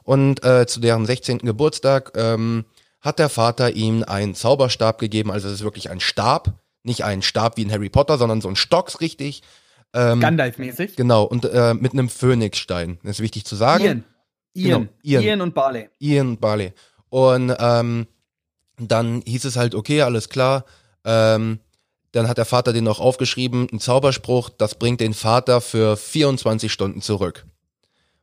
[0.04, 1.38] Und äh, zu deren 16.
[1.38, 2.64] Geburtstag ähm,
[3.00, 6.52] hat der Vater ihm einen Zauberstab gegeben, also es ist wirklich ein Stab,
[6.84, 9.42] nicht ein Stab wie in Harry Potter, sondern so ein Stocks richtig.
[9.94, 10.96] Ähm, Gandalf-mäßig.
[10.96, 12.98] Genau, und äh, mit einem Phönixstein.
[13.02, 13.84] Das ist wichtig zu sagen.
[13.84, 14.04] Ian.
[14.54, 14.80] Ian.
[14.82, 15.22] Genau, Ian.
[15.22, 15.88] Ian und Barley.
[15.98, 16.72] Ian Barley.
[17.08, 18.06] Und ähm,
[18.78, 20.64] dann hieß es halt, okay, alles klar.
[21.04, 21.60] Ähm,
[22.12, 26.72] dann hat der Vater den noch aufgeschrieben, ein Zauberspruch, das bringt den Vater für 24
[26.72, 27.44] Stunden zurück.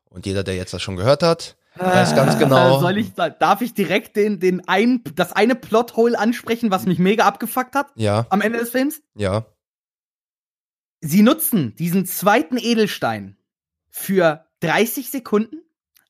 [0.09, 2.79] Und jeder, der jetzt das schon gehört hat, weiß ganz genau.
[2.79, 7.25] Soll ich, darf ich direkt den, den ein, das eine Plothole ansprechen, was mich mega
[7.25, 9.01] abgefuckt hat Ja, am Ende des Films?
[9.15, 9.45] ja.
[11.05, 13.35] Sie nutzen diesen zweiten Edelstein
[13.89, 15.57] für 30 Sekunden,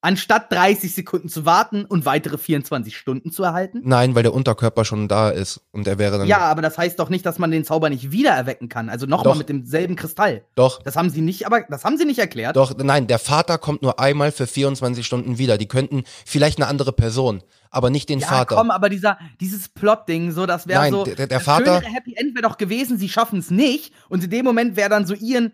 [0.04, 3.82] anstatt 30 Sekunden zu warten und weitere 24 Stunden zu erhalten.
[3.84, 6.28] Nein, weil der Unterkörper schon da ist und er wäre dann.
[6.28, 8.90] Ja, aber das heißt doch nicht, dass man den Zauber nicht wiedererwecken kann.
[8.90, 10.44] Also nochmal mit demselben Kristall.
[10.56, 12.56] Doch, Das haben sie nicht, aber das haben sie nicht erklärt.
[12.56, 15.58] doch, nein, der Vater kommt nur einmal für 24 Stunden wieder.
[15.58, 18.56] Die könnten vielleicht eine andere Person, aber nicht den ja, Vater.
[18.58, 21.06] komm, aber dieser, dieses Plot-Ding, so, das wäre so.
[21.06, 23.94] der- der das Vater- Happy End wäre doch gewesen, sie schaffen es nicht.
[24.10, 25.54] Und in dem Moment wäre dann so Ian,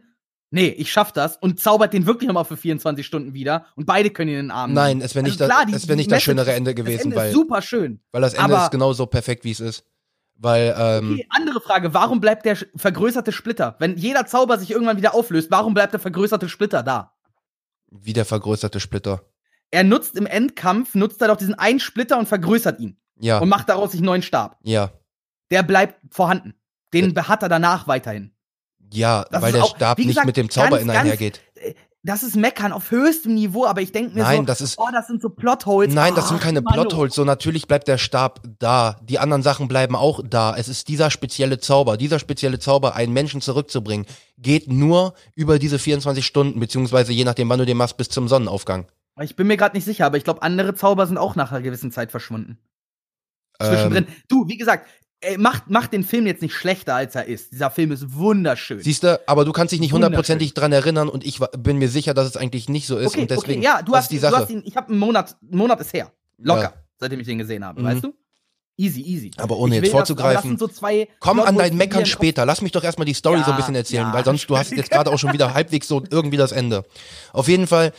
[0.52, 4.10] nee, ich schaff das und zaubert den wirklich nochmal für 24 Stunden wieder und beide
[4.10, 5.02] können ihn in den Arm Nein, nehmen.
[5.06, 7.04] es wäre nicht, Also klar, das, die- es wär nicht das schönere Ende das gewesen,
[7.04, 7.30] Ende weil.
[7.30, 8.00] ist super schön.
[8.12, 9.86] Weil das Ende ist genauso perfekt, wie es ist.
[10.42, 13.76] Weil, ähm, Okay, andere Frage, warum bleibt der vergrößerte Splitter?
[13.80, 17.14] Wenn jeder Zauber sich irgendwann wieder auflöst, warum bleibt der vergrößerte Splitter da?
[17.92, 19.24] wie der vergrößerte Splitter.
[19.72, 23.50] Er nutzt im Endkampf, nutzt er doch diesen einen Splitter und vergrößert ihn Ja, und
[23.50, 24.58] macht daraus sich neuen Stab.
[24.64, 24.92] ja,
[25.52, 26.54] Der bleibt vorhanden.
[26.94, 28.32] Den hat er danach weiterhin.
[28.92, 31.42] Ja, Das weil der auch- Stab wie nicht gesagt, mit dem Zauber ganz, einhergeht.
[32.02, 34.88] Das ist Meckern auf höchstem Niveau, aber ich denke mir Nein, so, das ist- oh,
[34.94, 35.94] das sind so Plotholes.
[35.94, 36.82] Nein, das sind Ach, keine Mann, oh.
[36.84, 37.14] Plotholes.
[37.14, 38.98] So natürlich bleibt der Stab da.
[39.04, 40.56] Die anderen Sachen bleiben auch da.
[40.56, 41.98] Es ist dieser spezielle Zauber.
[41.98, 44.06] Dieser spezielle Zauber, einen Menschen zurückzubringen,
[44.38, 48.30] geht nur über diese 24 Stunden, beziehungsweise je nachdem, wann du den machst, bis zum
[48.30, 48.86] Sonnenaufgang.
[49.22, 51.62] Ich bin mir gerade nicht sicher, aber ich glaube, andere Zauber sind auch nach einer
[51.62, 52.60] gewissen Zeit verschwunden.
[53.60, 54.08] Ähm, Zwischendrin.
[54.30, 54.88] Du, wie gesagt,
[55.22, 57.52] ey, macht, macht den Film jetzt nicht schlechter, als er ist.
[57.52, 58.80] Dieser Film ist wunderschön.
[58.82, 62.14] Siehst du, aber du kannst dich nicht hundertprozentig dran erinnern und ich bin mir sicher,
[62.14, 64.22] dass es eigentlich nicht so ist okay, und deswegen okay, ja, du hast, die du
[64.22, 64.36] Sache.
[64.38, 66.12] hast ihn, ich habe einen Monat, einen Monat ist her.
[66.38, 66.74] Locker, Ja.
[66.98, 67.86] seitdem ich den gesehen habe, Mhm.
[67.86, 68.14] weißt du?
[68.78, 69.32] Easy, easy.
[69.36, 70.52] Aber ohne Ich jetzt will vorzugreifen.
[70.52, 72.46] Das so zwei Komm an dein Meckern später.
[72.46, 74.14] Lass mich doch erstmal die Story Ja, so ein bisschen erzählen, ja.
[74.14, 76.86] weil sonst du hast jetzt gerade auch schon wieder halbwegs so irgendwie das Ende.
[77.34, 77.92] Auf jeden Fall,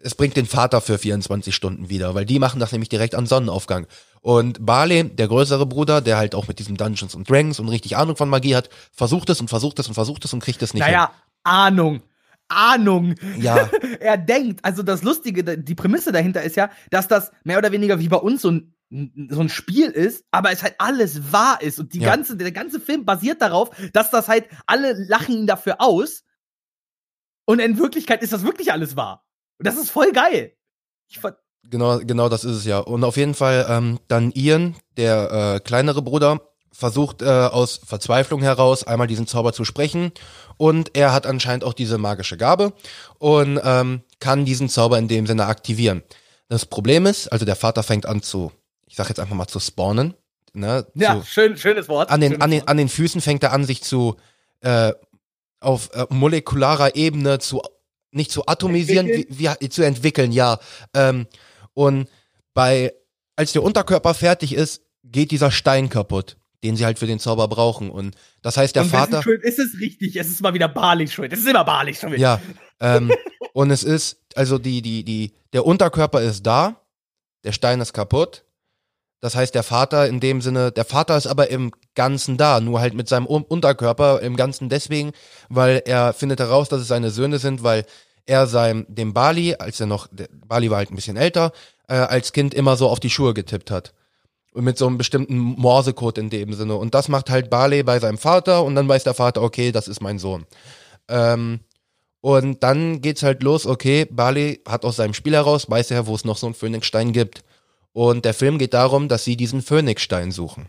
[0.00, 3.26] es bringt den Vater für 24 Stunden wieder, weil die machen das nämlich direkt an
[3.26, 3.86] Sonnenaufgang.
[4.20, 7.96] Und Barley, der größere Bruder, der halt auch mit diesem Dungeons und Dragons und richtig
[7.96, 10.74] Ahnung von Magie hat, versucht es und versucht es und versucht es und kriegt es
[10.74, 11.12] nicht Naja,
[11.44, 12.02] Ahnung.
[12.48, 13.14] Ahnung.
[13.18, 13.42] hin.
[13.42, 13.68] Ja,
[14.00, 17.98] er denkt, also das Lustige, die Prämisse dahinter ist ja, dass das mehr oder weniger
[18.00, 18.74] wie bei uns so ein,
[19.30, 22.10] so ein Spiel ist, aber es halt alles wahr ist und die Ja.
[22.10, 26.24] ganze, der ganze Film basiert darauf, dass das halt, alle lachen ihn dafür aus
[27.44, 29.24] und in Wirklichkeit ist das wirklich alles wahr.
[29.58, 30.52] Und das ist voll geil.
[31.08, 31.36] Ich fand,
[31.70, 32.78] Genau, genau das ist es ja.
[32.78, 36.40] Und auf jeden Fall ähm, dann Ian, der äh, kleinere Bruder,
[36.72, 40.12] versucht äh, aus Verzweiflung heraus einmal diesen Zauber zu sprechen
[40.56, 42.72] und er hat anscheinend auch diese magische Gabe
[43.18, 46.02] und ähm, kann diesen Zauber in dem Sinne aktivieren.
[46.48, 48.52] Das Problem ist, also der Vater fängt an zu,
[48.86, 50.14] ich sag jetzt einfach mal zu spawnen,
[50.52, 52.10] ne, ja, zu, schön, schönes Wort.
[52.10, 54.16] an den an den an den Füßen fängt er an sich zu
[54.60, 54.92] äh,
[55.60, 57.60] auf äh, molekularer Ebene zu
[58.18, 60.58] nicht zu atomisieren, wie, wie, zu entwickeln, ja.
[60.94, 61.26] Ähm,
[61.72, 62.08] und
[62.52, 62.92] bei
[63.38, 67.46] als der Unterkörper fertig ist, geht dieser Stein kaputt, den sie halt für den Zauber
[67.46, 67.88] brauchen.
[67.88, 69.22] Und das heißt, der und Vater.
[69.22, 70.16] Schuld ist es richtig?
[70.16, 71.32] Es ist mal wieder Barley schuld.
[71.32, 72.18] Es ist immer Barley schuld.
[72.18, 72.40] Ja.
[72.80, 73.12] Ähm,
[73.52, 76.82] und es ist, also die, die, die, der Unterkörper ist da,
[77.44, 78.44] der Stein ist kaputt.
[79.20, 82.80] Das heißt, der Vater in dem Sinne, der Vater ist aber im Ganzen da, nur
[82.80, 85.12] halt mit seinem Un- Unterkörper im Ganzen deswegen,
[85.48, 87.84] weil er findet heraus, dass es seine Söhne sind, weil
[88.28, 91.52] er seinem, dem Bali, als er noch, der, Bali war halt ein bisschen älter,
[91.88, 93.94] äh, als Kind immer so auf die Schuhe getippt hat.
[94.52, 96.76] Und mit so einem bestimmten Morsecode in dem Sinne.
[96.76, 99.88] Und das macht halt Bali bei seinem Vater und dann weiß der Vater, okay, das
[99.88, 100.46] ist mein Sohn.
[101.08, 101.60] Ähm,
[102.20, 106.14] und dann geht's halt los, okay, Bali hat aus seinem Spiel heraus, weiß er, wo
[106.14, 107.44] es noch so einen Phönixstein gibt.
[107.92, 110.68] Und der Film geht darum, dass sie diesen Phönixstein suchen.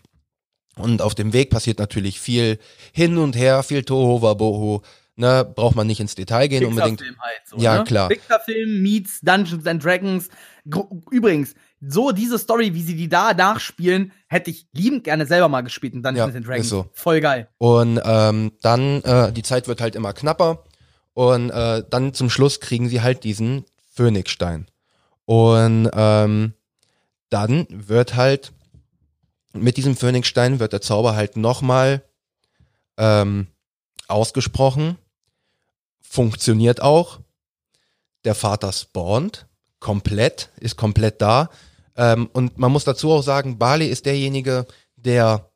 [0.77, 2.57] Und auf dem Weg passiert natürlich viel
[2.93, 4.81] hin und her, viel Tohuwabohu.
[5.19, 6.99] Ne, braucht man nicht ins Detail gehen unbedingt.
[7.01, 7.83] Pixar-Film halt so, Ja, ne?
[7.83, 8.07] klar.
[8.07, 10.29] Pixar-Film meets Dungeons and Dragons.
[11.11, 15.59] Übrigens, so diese Story, wie sie die da nachspielen, hätte ich liebend gerne selber mal
[15.59, 16.65] gespielt in Dungeons Ja, and Dragons.
[16.67, 16.85] ist so.
[16.93, 17.49] Voll geil.
[17.57, 20.63] Und ähm, dann, äh, die Zeit wird halt immer knapper.
[21.13, 24.67] Und äh, dann zum Schluss kriegen sie halt diesen Phönixstein.
[25.25, 26.53] Und ähm,
[27.29, 28.53] dann wird halt
[29.51, 32.03] mit diesem Phönixstein wird der Zauber halt nochmal
[32.97, 33.47] ähm,
[34.07, 34.97] ausgesprochen.
[36.09, 37.19] Funktioniert auch.
[38.25, 39.45] Der Vater spawnt
[39.79, 41.49] komplett, ist komplett da.
[41.95, 45.51] Ähm, und man muss dazu auch sagen, Bali ist derjenige, der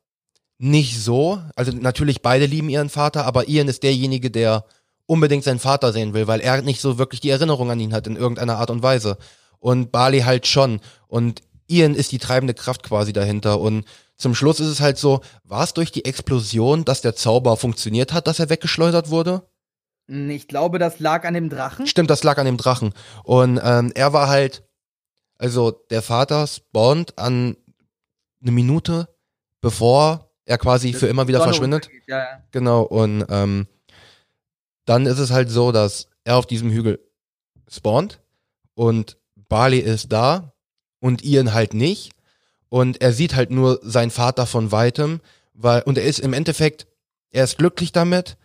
[0.58, 4.64] nicht so, also natürlich beide lieben ihren Vater, aber Ian ist derjenige, der
[5.06, 8.06] unbedingt seinen Vater sehen will, weil er nicht so wirklich die Erinnerung an ihn hat
[8.06, 9.18] in irgendeiner Art und Weise.
[9.58, 10.80] Und Bali halt schon.
[11.08, 13.58] Und Ian ist die treibende Kraft quasi dahinter.
[13.60, 13.84] Und
[14.16, 18.12] zum Schluss ist es halt so, war es durch die Explosion, dass der Zauber funktioniert
[18.12, 19.42] hat, dass er weggeschleudert wurde?
[20.08, 21.86] Hm, Ich glaube, das lag an dem Drachen.
[21.86, 22.92] Stimmt, das lag an dem Drachen.
[23.24, 24.62] Und ähm, er war halt,
[25.38, 27.56] also der Vater spawnt an
[28.42, 29.08] eine Minute,
[29.60, 31.88] bevor er quasi für immer wieder verschwindet.
[32.06, 32.42] ja.
[32.50, 33.66] Genau, und ähm,
[34.84, 37.00] dann ist es halt so, dass er auf diesem Hügel
[37.70, 38.20] spawnt
[38.74, 39.16] und
[39.48, 40.52] Bali ist da
[41.00, 42.12] und Ian halt nicht.
[42.68, 45.20] Und er sieht halt nur seinen Vater von weitem,
[45.54, 46.86] weil, und er ist im Endeffekt,
[47.30, 48.36] er ist glücklich damit,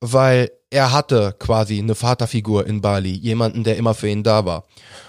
[0.00, 4.66] weil er hatte quasi eine Vaterfigur in Bali, jemanden, der immer für ihn da war.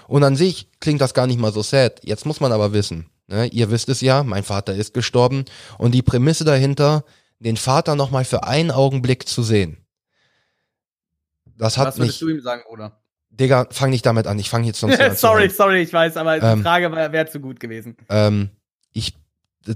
[0.08, 2.00] Und an sich klingt das gar nicht mal so sad.
[2.02, 5.44] Jetzt muss man aber wissen, ne, ihr wisst es ja, mein Vater ist gestorben
[5.78, 7.04] und die Prämisse dahinter,
[7.38, 9.78] den Vater nochmal für einen Augenblick zu sehen.
[11.56, 13.00] Das hat Was mich, würdest du ihm sagen, oder?
[13.30, 15.50] Digga, fang nicht damit an, ich fange jetzt sonst an sorry, heulen.
[15.50, 17.96] sorry, ich weiß, aber Ähm, die Frage wäre zu gut gewesen.
[18.08, 18.50] ähm,
[18.92, 19.14] ich,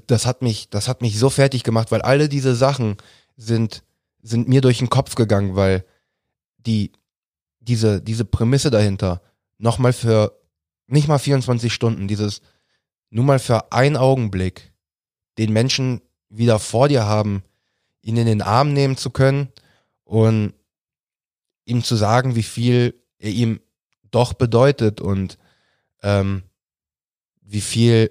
[0.06, 2.96] das hat mich, das hat mich so fertig gemacht, weil alle diese Sachen
[3.36, 3.82] sind,
[4.24, 5.84] sind mir durch den Kopf gegangen, weil
[6.56, 6.92] die,
[7.60, 9.20] diese, diese Prämisse dahinter,
[9.58, 10.40] nochmal für,
[10.86, 12.40] nicht mal 24 Stunden, dieses,
[13.10, 14.72] nur mal für einen Augenblick,
[15.38, 17.44] den Menschen wieder vor dir haben,
[18.02, 19.48] ihn in den Arm nehmen zu können
[20.04, 20.54] und
[21.66, 23.60] ihm zu sagen, wie viel er ihm
[24.10, 25.38] doch bedeutet und
[26.02, 26.44] ähm,
[27.42, 28.10] wie viel,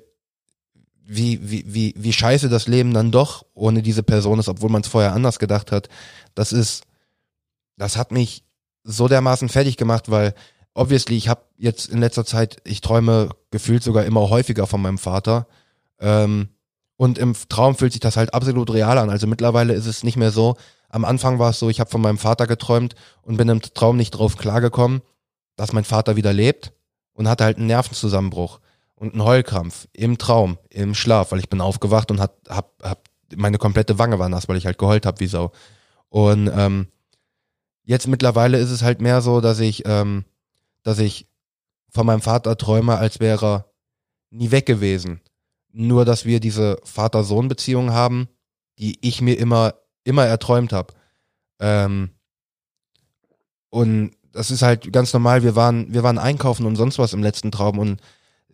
[1.06, 4.82] wie, wie, wie, wie scheiße das Leben dann doch ohne diese Person ist, obwohl man
[4.82, 5.90] es vorher anders gedacht hat.
[6.34, 6.84] Das ist,
[7.78, 8.44] das hat mich
[8.84, 10.34] so dermaßen fertig gemacht, weil
[10.74, 14.98] obviously ich habe jetzt in letzter Zeit, ich träume gefühlt sogar immer häufiger von meinem
[14.98, 15.48] Vater.
[16.00, 16.50] Ähm,
[16.96, 19.10] und im Traum fühlt sich das halt absolut real an.
[19.10, 20.56] Also mittlerweile ist es nicht mehr so.
[20.90, 23.98] Am Anfang war es so, ich habe von meinem Vater geträumt und bin im Traum
[23.98, 25.02] nicht drauf klargekommen,
[25.56, 26.72] dass mein Vater wieder lebt
[27.14, 28.60] und hatte halt einen Nervenzusammenbruch
[28.96, 33.10] und einen Heulkrampf im Traum, im Schlaf, weil ich bin aufgewacht und hat, hab, hab,
[33.36, 35.52] meine komplette Wange war nass, weil ich halt geheult hab wie Sau.
[36.10, 36.88] Und ähm,
[37.84, 40.26] jetzt mittlerweile ist es halt mehr so, dass ich, ähm,
[40.84, 41.28] dass ich
[41.90, 43.66] von meinem Vater träume, als wäre er
[44.30, 45.22] nie weg gewesen.
[45.72, 48.28] Nur, dass wir diese Vater-Sohn-Beziehung haben,
[48.78, 50.94] die ich mir immer, immer erträumt habe.
[51.60, 52.12] Ähm,
[53.70, 55.44] und das ist halt ganz normal.
[55.44, 57.80] Wir waren, wir waren einkaufen und sonst was im letzten Traum.
[57.80, 58.02] Und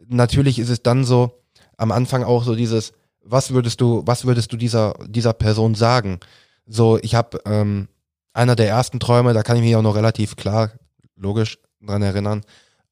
[0.08, 1.42] natürlich ist es dann so,
[1.78, 6.20] am Anfang auch so dieses, was würdest du, was würdest du dieser, dieser Person sagen?
[6.66, 7.88] So, ich habe ähm,
[8.34, 10.72] einer der ersten Träume, da kann ich mich auch noch relativ klar,
[11.16, 12.42] logisch dran erinnern.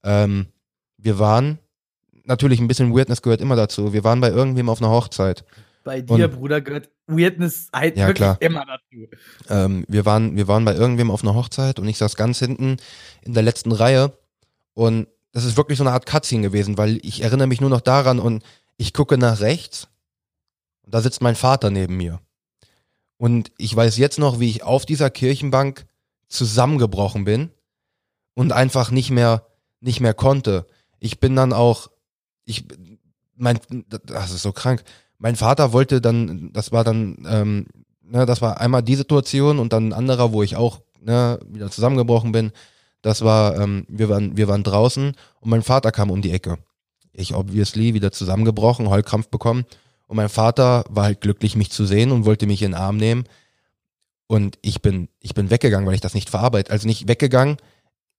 [0.04, 0.48] Ähm,
[0.98, 1.60] wir waren,
[2.24, 3.94] natürlich ein bisschen Weirdness gehört immer dazu.
[3.94, 5.44] Wir waren bei irgendwem auf einer Hochzeit.
[5.84, 8.38] Bei dir, und- Bruder, gehört Weirdness halt Ja, wirklich klar.
[8.42, 9.08] immer dazu.
[9.50, 12.78] Ähm, wir waren, wir waren bei irgendwem auf einer Hochzeit und ich saß ganz hinten
[13.22, 14.12] in der letzten Reihe
[14.74, 17.82] und das ist wirklich so eine Art Cutscene gewesen, weil ich erinnere mich nur noch
[17.82, 18.44] daran und
[18.78, 19.88] ich gucke nach rechts
[20.84, 22.20] und da sitzt mein Vater neben mir.
[23.18, 25.86] Und ich weiß jetzt noch, wie ich auf dieser Kirchenbank
[26.28, 27.52] zusammengebrochen bin
[28.36, 29.48] und einfach nicht mehr,
[29.80, 30.68] nicht mehr konnte.
[31.00, 31.90] Ich bin dann auch,
[32.46, 32.66] ich,
[33.36, 33.60] mein,
[34.06, 34.84] das ist so krank.
[35.18, 37.68] Mein Vater wollte dann, das war dann, ähm,
[38.02, 41.72] ne, das war einmal die Situation und dann ein anderer, wo ich auch ne, wieder
[41.72, 42.52] zusammengebrochen bin.
[43.08, 46.58] Das war, ähm, wir waren, wir waren draußen und mein Vater kam um die Ecke.
[47.14, 49.64] Ich obviously wieder zusammengebrochen, Heulkrampf bekommen.
[50.08, 52.98] Und mein Vater war halt glücklich, mich zu sehen und wollte mich in den Arm
[52.98, 53.24] nehmen.
[54.28, 57.56] Und ich bin, ich bin weggegangen, weil ich das nicht verarbeitet, also nicht weggegangen.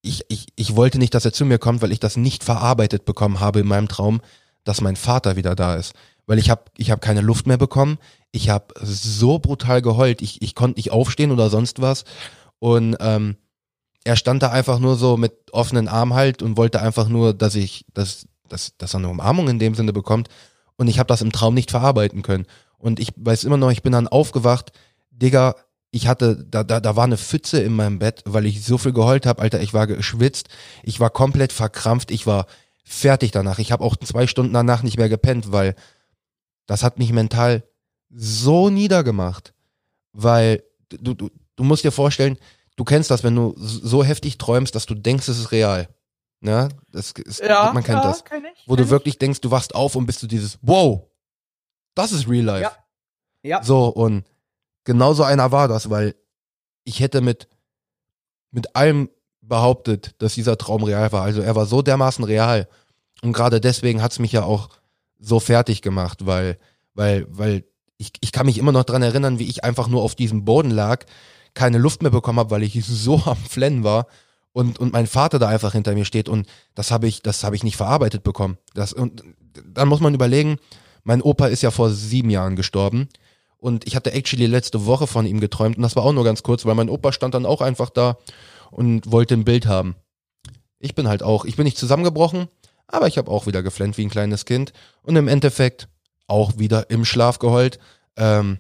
[0.01, 3.05] Ich, ich, ich wollte nicht, dass er zu mir kommt, weil ich das nicht verarbeitet
[3.05, 4.23] bekommen habe in meinem Traum,
[4.65, 5.93] dass mein Vater wieder da ist.
[6.25, 7.99] Weil ich habe ich hab keine Luft mehr bekommen.
[8.33, 10.23] Ich habe so brutal geheult.
[10.23, 12.07] Ich, ich konnte nicht aufstehen oder sonst was.
[12.59, 13.37] Und ähm,
[14.05, 17.55] er stand da einfach nur so mit offenen Armen halt und wollte einfach nur, dass
[17.55, 20.29] ich, dass, dass, dass er eine Umarmung in dem Sinne bekommt.
[20.77, 22.47] Und ich habe das im Traum nicht verarbeiten können.
[22.79, 24.73] Und ich weiß immer noch, ich bin dann aufgewacht,
[25.11, 25.57] Digga,
[25.91, 28.93] ich hatte, da, da, da war eine Pfütze in meinem Bett, weil ich so viel
[28.93, 30.49] geheult habe, Alter, ich war geschwitzt,
[30.83, 32.47] ich war komplett verkrampft, ich war
[32.85, 33.59] fertig danach.
[33.59, 35.75] Ich habe auch zwei Stunden danach nicht mehr gepennt, weil
[36.67, 37.65] das hat mich mental
[38.11, 39.55] so niedergemacht.
[40.13, 42.39] Weil du, du, du musst dir vorstellen,
[42.79, 45.89] du kennst das, wenn du so heftig träumst, dass du denkst, es ist real.
[46.41, 48.25] Ja, das ist, Ja, man kennt ja, das.
[48.25, 51.03] kenn ich, Wo du wirklich denkst, du wachst auf und bist du dieses, wow,
[51.95, 52.63] das ist real life.
[52.63, 52.73] Ja.
[53.43, 53.63] Ja.
[53.63, 54.25] So, und
[54.85, 56.15] genau so einer war das, weil
[56.85, 57.49] ich hätte mit,
[58.53, 59.11] mit allem
[59.41, 61.23] behauptet, dass dieser Traum real war.
[61.25, 62.69] Also er war so dermaßen real.
[63.23, 64.69] Und gerade deswegen hat's mich ja auch
[65.19, 66.59] so fertig gemacht, weil,
[66.95, 67.65] weil, weil
[67.97, 70.71] ich, ich kann mich immer noch dran erinnern, wie ich einfach nur auf diesem Boden
[70.71, 71.05] lag,
[71.55, 74.07] keine Luft mehr bekommen habe, weil ich so am Flennen war
[74.53, 77.65] und, und mein Vater da einfach hinter mir steht und das habe ich, das ich
[77.65, 78.59] nicht verarbeitet bekommen.
[78.75, 79.23] Das, und
[79.65, 80.57] dann muss man überlegen,
[81.05, 83.09] mein Opa ist ja vor sieben Jahren gestorben
[83.59, 86.43] und ich hatte actually letzte Woche von ihm geträumt und das war auch nur ganz
[86.43, 88.19] kurz, weil mein Opa stand dann auch einfach da
[88.71, 89.97] und wollte ein Bild haben.
[90.79, 92.49] Ich bin halt auch, ich bin nicht zusammengebrochen,
[92.87, 94.73] aber ich habe auch wieder geflennt wie ein kleines Kind
[95.03, 95.89] und im Endeffekt
[96.27, 97.79] auch wieder im Schlaf geheult.
[98.17, 98.59] Ähm,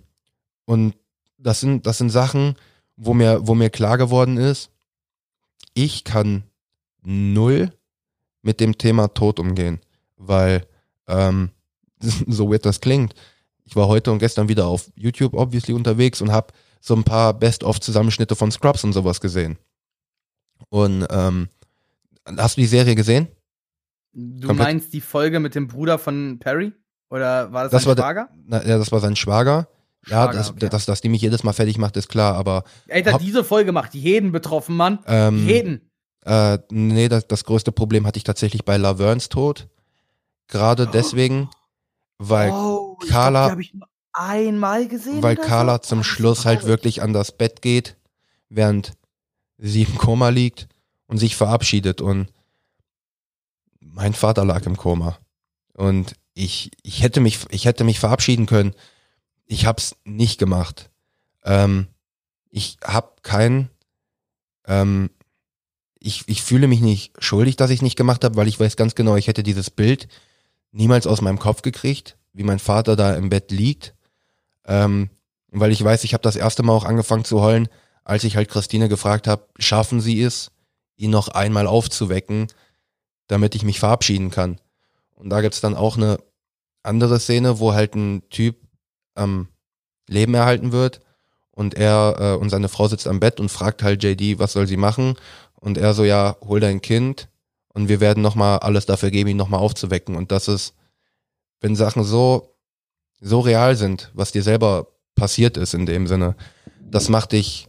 [0.64, 0.94] und
[1.38, 2.56] das sind, das sind Sachen,
[3.00, 4.70] wo mir, wo mir klar geworden ist,
[5.74, 6.42] ich kann
[7.02, 7.72] null
[8.42, 9.80] mit dem Thema Tod umgehen,
[10.16, 10.66] weil
[11.06, 11.50] ähm,
[12.00, 13.14] so weird das klingt.
[13.64, 17.34] Ich war heute und gestern wieder auf YouTube obviously unterwegs und habe so ein paar
[17.34, 19.58] Best-of-Zusammenschnitte von Scrubs und sowas gesehen.
[20.70, 21.48] Und ähm,
[22.36, 23.28] hast du die Serie gesehen?
[24.12, 26.72] Du Komplett- meinst die Folge mit dem Bruder von Perry?
[27.10, 28.28] Oder war das, Das sein war Schwager?
[28.46, 29.68] Na, ja, das war sein Schwager.
[30.08, 30.68] Ja, das, okay.
[30.68, 33.72] dass, dass die mich jedes Mal fertig macht, ist klar, aber Alter, Haupt- diese Folge
[33.72, 34.98] macht jeden betroffen, Mann.
[35.06, 35.90] ähm, jeden.
[36.24, 39.68] Äh, nee, das, das größte Problem hatte ich tatsächlich bei Lavernes Tod.
[40.48, 41.48] Gerade deswegen,
[42.18, 45.22] weil, oh, Carla- glaub, einmal gesehen.
[45.22, 45.90] weil Carla so.
[45.90, 47.96] zum Oh, Schluss halt wirklich an das Bett geht,
[48.48, 48.92] während
[49.58, 50.68] sie im Koma liegt
[51.06, 52.00] und sich verabschiedet.
[52.00, 52.28] Und
[53.80, 55.18] mein Vater lag im Koma.
[55.74, 58.74] Und ich, ich hätte mich, ich hätte mich verabschieden können.
[59.48, 60.90] Ich hab's nicht gemacht.
[61.42, 61.88] Ähm,
[62.50, 63.70] ich hab kein,
[64.66, 65.10] ähm,
[65.98, 68.94] ich, ich fühle mich nicht schuldig, dass ich nicht gemacht habe, weil ich weiß ganz
[68.94, 70.06] genau, ich hätte dieses Bild
[70.70, 73.94] niemals aus meinem Kopf gekriegt, wie mein Vater da im Bett liegt.
[74.66, 75.10] Ähm,
[75.50, 77.68] weil ich weiß, ich habe das erste Mal auch angefangen zu heulen,
[78.04, 80.50] als ich halt Christine gefragt habe, schaffen Sie es,
[80.96, 82.48] ihn noch einmal aufzuwecken,
[83.28, 84.60] damit ich mich verabschieden kann.
[85.14, 86.18] Und da gibt's dann auch eine
[86.82, 88.67] andere Szene, wo halt ein Typ
[89.18, 89.48] am
[90.08, 91.00] Leben erhalten wird
[91.50, 94.66] und er äh, und seine Frau sitzt am Bett und fragt halt JD, was soll
[94.66, 95.16] sie machen?
[95.54, 97.28] Und er so, ja, hol dein Kind
[97.74, 100.16] und wir werden nochmal alles dafür geben, ihn nochmal aufzuwecken.
[100.16, 100.74] Und das ist,
[101.60, 102.54] wenn Sachen so,
[103.20, 106.36] so real sind, was dir selber passiert ist in dem Sinne,
[106.80, 107.68] das macht dich,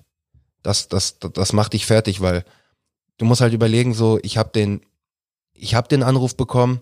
[0.62, 2.46] das, das, das macht dich fertig, weil
[3.18, 4.82] du musst halt überlegen, so, ich habe den,
[5.54, 6.82] ich habe den Anruf bekommen,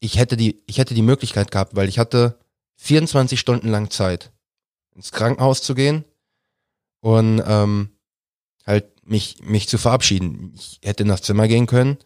[0.00, 2.38] ich hätte die, ich hätte die Möglichkeit gehabt, weil ich hatte
[2.84, 4.30] 24 Stunden lang Zeit,
[4.94, 6.04] ins Krankenhaus zu gehen
[7.00, 7.88] und ähm,
[8.66, 10.52] halt mich, mich zu verabschieden.
[10.54, 11.96] Ich hätte das Zimmer gehen können,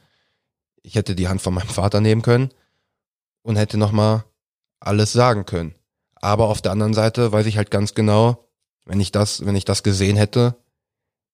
[0.82, 2.50] ich hätte die Hand von meinem Vater nehmen können
[3.42, 4.24] und hätte nochmal
[4.78, 5.74] alles sagen können.
[6.14, 8.48] Aber auf der anderen Seite weiß ich halt ganz genau,
[8.84, 10.56] wenn ich das, wenn ich das gesehen hätte,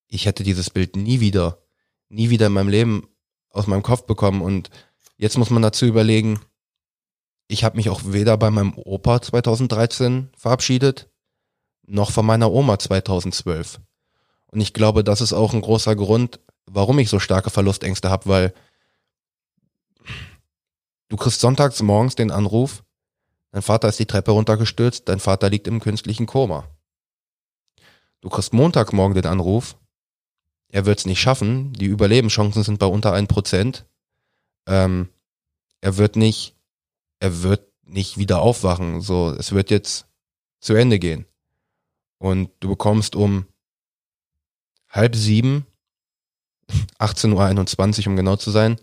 [0.09, 1.59] ich hätte dieses Bild nie wieder,
[2.09, 3.09] nie wieder in meinem Leben
[3.51, 4.41] aus meinem Kopf bekommen.
[4.41, 4.71] Und
[5.19, 6.41] jetzt muss man dazu überlegen,
[7.55, 11.09] ich habe mich auch weder bei meinem Opa 2013 verabschiedet,
[11.87, 13.81] noch von meiner Oma 2012.
[14.47, 18.27] Und ich glaube, das ist auch ein großer Grund, warum ich so starke Verlustängste habe,
[18.27, 18.55] weil
[21.09, 22.83] du kriegst sonntags morgens den Anruf,
[23.53, 26.69] dein Vater ist die Treppe runtergestürzt, dein Vater liegt im künstlichen Koma.
[28.21, 29.77] Du kriegst Montagmorgen den Anruf,
[30.69, 33.87] er wird es nicht schaffen, die Überlebenschancen sind bei unter ein Prozent.
[34.67, 35.09] Ähm,
[35.81, 36.54] er wird nicht,
[37.21, 39.01] er wird nicht wieder aufwachen.
[39.01, 40.07] So, es wird jetzt
[40.61, 41.27] zu Ende gehen.
[42.19, 43.47] Und du bekommst um
[44.89, 45.67] halb sieben,
[46.99, 48.81] 18.21 Uhr, um genau zu sein,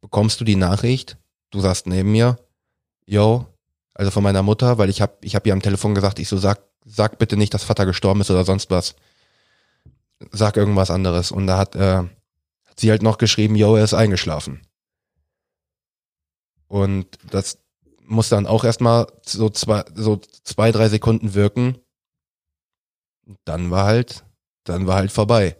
[0.00, 1.18] bekommst du die Nachricht,
[1.50, 2.38] du saßt neben mir,
[3.06, 3.46] yo,
[3.94, 6.36] also von meiner Mutter, weil ich habe ich hab ihr am Telefon gesagt, ich so
[6.36, 8.96] sag, sag bitte nicht, dass Vater gestorben ist oder sonst was.
[10.30, 11.30] Sag irgendwas anderes.
[11.30, 14.62] Und da hat, äh, hat sie halt noch geschrieben, yo, er ist eingeschlafen.
[16.74, 17.58] Und das
[18.00, 21.78] muss dann auch erstmal so zwei, so zwei, drei Sekunden wirken.
[23.44, 24.24] Dann war halt,
[24.64, 25.56] dann war halt vorbei.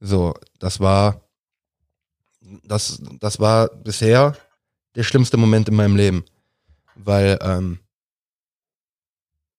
[0.00, 1.22] So, das war,
[2.62, 4.36] das, das war bisher
[4.96, 6.26] der schlimmste Moment in meinem Leben.
[6.94, 7.78] Weil, ähm,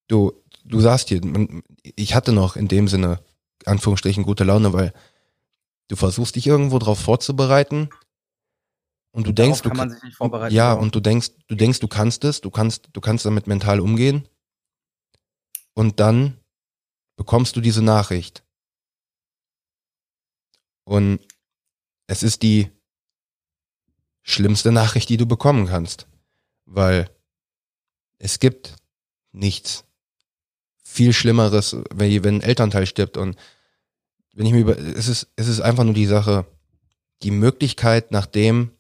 [0.08, 0.34] du,
[0.66, 1.22] du saßt hier,
[1.96, 3.24] ich hatte noch in dem Sinne,
[3.66, 4.94] Anführungsstrichen, gute Laune, weil
[5.88, 7.90] du versuchst dich irgendwo drauf vorzubereiten
[9.12, 10.56] und du denkst, Darauf kann du man sich nicht vorbereiten.
[10.56, 10.84] ja, genau.
[10.84, 14.28] und du denkst, du denkst, du kannst es, du kannst, du kannst damit mental umgehen.
[15.74, 16.38] Und dann
[17.16, 18.44] bekommst du diese Nachricht.
[20.84, 21.20] Und
[22.08, 22.72] es ist die
[24.22, 26.08] schlimmste Nachricht, die du bekommen kannst.
[26.66, 27.10] Weil
[28.18, 28.76] es gibt
[29.32, 29.86] nichts
[30.84, 33.18] viel Schlimmeres, wenn, wenn ein Elternteil stirbt.
[33.18, 33.38] Und
[34.34, 36.46] wenn ich mir über, es ist, es ist einfach nur die Sache,
[37.24, 38.72] die Möglichkeit nach dem,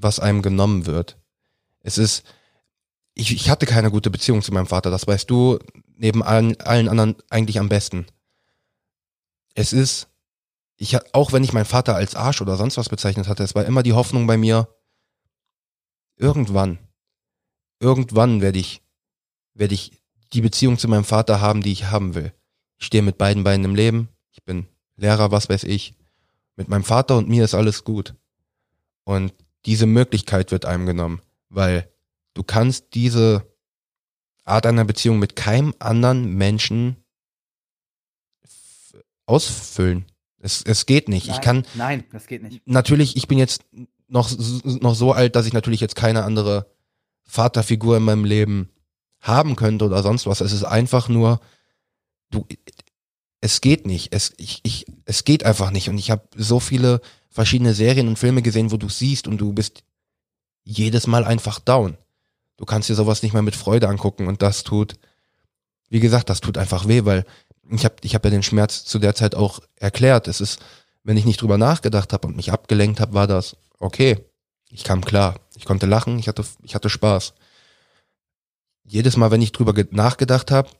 [0.00, 1.16] was einem genommen wird.
[1.80, 2.24] Es ist,
[3.14, 5.58] ich, ich hatte keine gute Beziehung zu meinem Vater, das weißt du
[5.96, 8.06] neben allen, allen anderen eigentlich am besten.
[9.54, 10.08] Es ist,
[10.76, 13.64] ich, auch wenn ich meinen Vater als Arsch oder sonst was bezeichnet hatte, es war
[13.64, 14.68] immer die Hoffnung bei mir,
[16.16, 16.78] irgendwann,
[17.80, 18.82] irgendwann werde ich,
[19.54, 20.00] werde ich
[20.32, 22.32] die Beziehung zu meinem Vater haben, die ich haben will.
[22.78, 25.94] Ich stehe mit beiden Beinen im Leben, ich bin Lehrer, was weiß ich.
[26.56, 28.14] Mit meinem Vater und mir ist alles gut.
[29.04, 29.32] Und
[29.68, 31.92] diese Möglichkeit wird einem genommen, weil
[32.32, 33.46] du kannst diese
[34.44, 36.96] Art einer Beziehung mit keinem anderen Menschen
[39.26, 40.06] ausfüllen.
[40.38, 41.26] Es, es geht nicht.
[41.26, 42.66] Ich Nein, kann, Nein, das geht nicht.
[42.66, 43.66] natürlich, ich bin jetzt
[44.06, 44.30] noch,
[44.64, 46.72] noch so alt, dass ich natürlich jetzt keine andere
[47.24, 48.70] Vaterfigur in meinem Leben
[49.20, 50.40] haben könnte oder sonst was.
[50.40, 51.40] Es ist einfach nur,
[52.30, 52.46] du,
[53.42, 54.14] es geht nicht.
[54.14, 55.90] Es, ich, ich, es geht einfach nicht.
[55.90, 57.02] Und ich habe so viele
[57.38, 59.84] verschiedene Serien und Filme gesehen, wo du siehst und du bist
[60.64, 61.96] jedes Mal einfach down.
[62.56, 64.98] Du kannst dir sowas nicht mehr mit Freude angucken und das tut,
[65.88, 67.24] wie gesagt, das tut einfach weh, weil
[67.70, 70.26] ich habe ich hab ja den Schmerz zu der Zeit auch erklärt.
[70.26, 70.58] Es ist,
[71.04, 74.18] wenn ich nicht drüber nachgedacht habe und mich abgelenkt habe, war das okay.
[74.70, 75.38] Ich kam klar.
[75.54, 77.34] Ich konnte lachen, ich hatte, ich hatte Spaß.
[78.82, 80.70] Jedes Mal, wenn ich drüber ge- nachgedacht habe,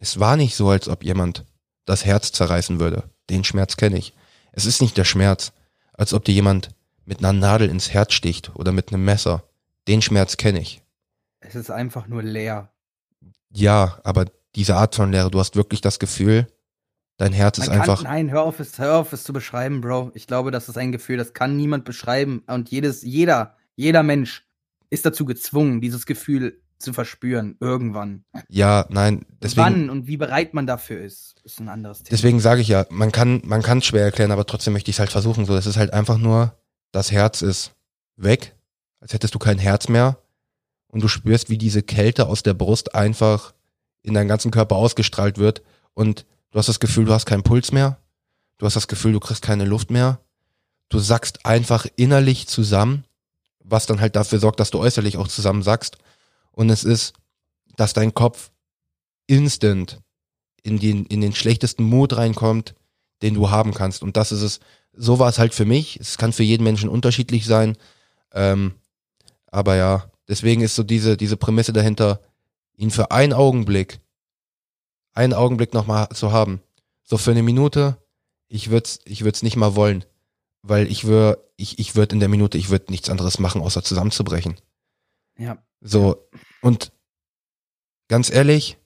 [0.00, 1.44] es war nicht so, als ob jemand
[1.84, 3.04] das Herz zerreißen würde.
[3.30, 4.14] Den Schmerz kenne ich.
[4.50, 5.52] Es ist nicht der Schmerz,
[5.96, 6.70] als ob dir jemand
[7.04, 9.44] mit einer Nadel ins Herz sticht oder mit einem Messer.
[9.88, 10.82] Den Schmerz kenne ich.
[11.40, 12.72] Es ist einfach nur leer.
[13.50, 16.46] Ja, aber diese Art von Lehre, du hast wirklich das Gefühl,
[17.16, 18.02] dein Herz ist Man kann, einfach.
[18.02, 20.10] nein, hör auf, es, hör auf, es zu beschreiben, Bro.
[20.14, 22.42] Ich glaube, das ist ein Gefühl, das kann niemand beschreiben.
[22.46, 24.44] Und jedes, jeder, jeder Mensch
[24.90, 28.24] ist dazu gezwungen, dieses Gefühl zu verspüren, irgendwann.
[28.48, 32.10] Ja, nein, deswegen, Wann und wie bereit man dafür ist, ist ein anderes Thema.
[32.10, 34.96] deswegen sage ich ja, man kann, man kann es schwer erklären, aber trotzdem möchte ich
[34.96, 35.46] es halt versuchen.
[35.46, 36.56] So, es ist halt einfach nur,
[36.92, 37.74] das Herz ist
[38.16, 38.54] weg,
[39.00, 40.18] als hättest du kein Herz mehr
[40.88, 43.54] und du spürst, wie diese Kälte aus der Brust einfach
[44.02, 45.62] in deinen ganzen Körper ausgestrahlt wird
[45.94, 47.98] und du hast das Gefühl, du hast keinen Puls mehr,
[48.58, 50.20] du hast das Gefühl, du kriegst keine Luft mehr,
[50.88, 53.04] du sackst einfach innerlich zusammen,
[53.64, 55.98] was dann halt dafür sorgt, dass du äußerlich auch zusammensackst
[56.56, 57.12] und es ist,
[57.76, 58.50] dass dein Kopf
[59.28, 60.00] instant
[60.62, 62.74] in den, in den schlechtesten Mut reinkommt,
[63.22, 64.02] den du haben kannst.
[64.02, 64.60] Und das ist es,
[64.92, 66.00] so war es halt für mich.
[66.00, 67.76] Es kann für jeden Menschen unterschiedlich sein.
[68.32, 68.74] Ähm,
[69.46, 72.20] aber ja, deswegen ist so diese, diese Prämisse dahinter,
[72.76, 74.00] ihn für einen Augenblick,
[75.12, 76.62] einen Augenblick nochmal zu haben.
[77.04, 77.98] So für eine Minute,
[78.48, 80.04] ich würde es ich würd's nicht mal wollen.
[80.62, 83.84] Weil ich würde, ich, ich würde in der Minute, ich würde nichts anderes machen, außer
[83.84, 84.56] zusammenzubrechen.
[85.38, 86.28] Ja, So,
[86.62, 86.92] und
[88.08, 88.78] ganz ehrlich,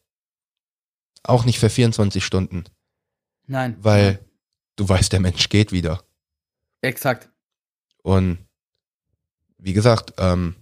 [1.22, 2.64] auch nicht für 24 Stunden,
[3.46, 3.76] nein.
[3.80, 4.24] weil nein.
[4.76, 6.02] du weißt, der Mensch geht wieder.
[6.80, 7.30] Exakt.
[8.02, 8.38] Und
[9.58, 10.56] wie gesagt, ähm,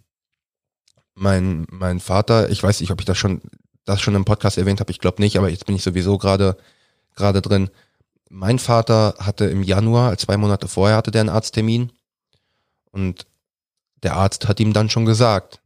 [1.15, 3.41] mein, mein Vater, ich weiß nicht, ob ich das schon,
[3.85, 6.57] das schon im Podcast erwähnt habe, ich glaube nicht, aber jetzt bin ich sowieso gerade,
[7.15, 7.71] gerade drin.
[8.29, 11.93] Mein Vater hatte im Januar, zwei Monate vorher hatte der einen Arzttermin
[12.91, 13.27] und
[14.03, 15.61] der Arzt hat ihm dann schon gesagt,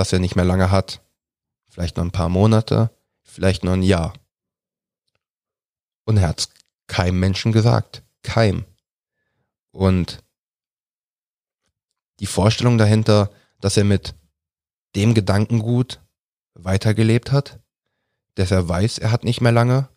[0.00, 1.02] dass er nicht mehr lange hat.
[1.68, 2.90] Vielleicht noch ein paar Monate,
[3.22, 4.14] vielleicht noch ein Jahr.
[6.04, 6.48] Und er hat's
[6.86, 8.02] keinem Menschen gesagt.
[8.22, 8.64] Keinem.
[9.72, 10.24] Und
[12.18, 13.30] die Vorstellung dahinter,
[13.60, 14.14] dass er mit
[14.96, 16.00] dem Gedankengut
[16.54, 17.60] weitergelebt hat,
[18.36, 19.90] dass er weiß, er hat nicht mehr lange,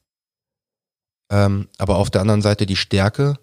[1.30, 3.40] ähm, aber auf der anderen Seite die Stärke,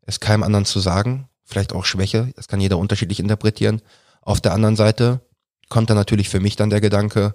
[0.00, 3.82] es keinem anderen zu sagen, vielleicht auch Schwäche, das kann jeder unterschiedlich interpretieren,
[4.22, 5.20] Auf der anderen Seite
[5.70, 7.34] kommt dann natürlich für mich dann der Gedanke,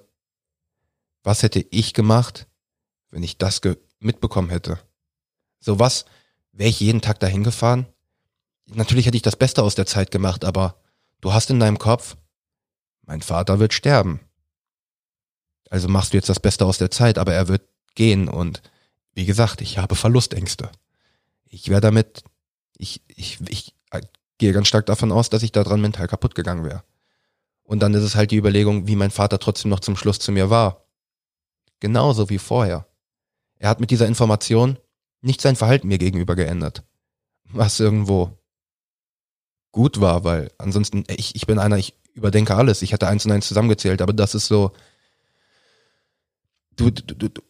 [1.24, 2.48] was hätte ich gemacht,
[3.10, 3.62] wenn ich das
[4.00, 4.78] mitbekommen hätte?
[5.60, 6.06] So was,
[6.52, 7.88] wäre ich jeden Tag dahin gefahren?
[8.68, 10.80] Natürlich hätte ich das Beste aus der Zeit gemacht, aber
[11.22, 12.18] du hast in deinem Kopf,
[13.02, 14.20] mein Vater wird sterben.
[15.70, 17.64] Also machst du jetzt das Beste aus der Zeit, aber er wird
[17.96, 18.62] gehen und
[19.14, 20.70] wie gesagt, ich habe Verlustängste.
[21.46, 22.24] Ich wäre damit,
[22.78, 23.74] ich, ich, ich
[24.38, 26.84] gehe ganz stark davon aus, dass ich daran mental kaputt gegangen wäre.
[27.66, 30.32] Und dann ist es halt die Überlegung, wie mein Vater trotzdem noch zum Schluss zu
[30.32, 30.86] mir war.
[31.80, 32.88] Genauso wie vorher.
[33.58, 34.78] Er hat mit dieser Information
[35.22, 36.84] nicht sein Verhalten mir gegenüber geändert.
[37.46, 38.38] Was irgendwo
[39.72, 42.82] gut war, weil ansonsten, ich, ich bin einer, ich überdenke alles.
[42.82, 44.72] Ich hatte eins und eins zusammengezählt, aber das ist so.
[46.76, 47.42] Du, du, du, du.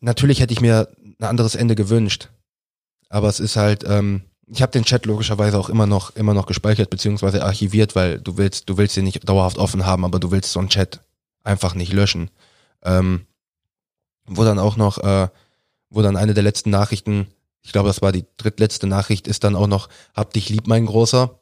[0.00, 0.88] Natürlich hätte ich mir
[1.20, 2.30] ein anderes Ende gewünscht.
[3.08, 6.46] Aber es ist halt, ähm, ich habe den Chat logischerweise auch immer noch, immer noch
[6.46, 10.30] gespeichert beziehungsweise archiviert, weil du willst, du willst den nicht dauerhaft offen haben, aber du
[10.30, 11.00] willst so einen Chat
[11.44, 12.30] einfach nicht löschen.
[12.82, 13.26] Ähm,
[14.26, 15.28] wo dann auch noch, äh,
[15.90, 17.28] wo dann eine der letzten Nachrichten,
[17.62, 20.86] ich glaube, das war die drittletzte Nachricht, ist dann auch noch, hab dich lieb, mein
[20.86, 21.38] Großer.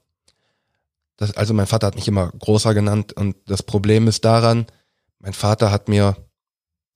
[1.17, 4.67] Das, also mein Vater hat mich immer Großer genannt und das Problem ist daran,
[5.19, 6.17] mein Vater hat mir,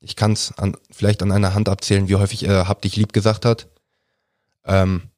[0.01, 3.13] ich kann es an, vielleicht an einer Hand abzählen, wie häufig er hab dich lieb
[3.13, 3.69] gesagt hat.
[4.65, 5.11] Ähm,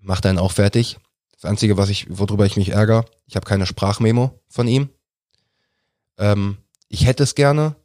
[0.00, 0.98] macht einen auch fertig.
[1.32, 4.88] Das Einzige, was ich, worüber ich mich ärgere, ich habe keine Sprachmemo von ihm.
[6.18, 7.76] Ähm, ich hätte es gerne.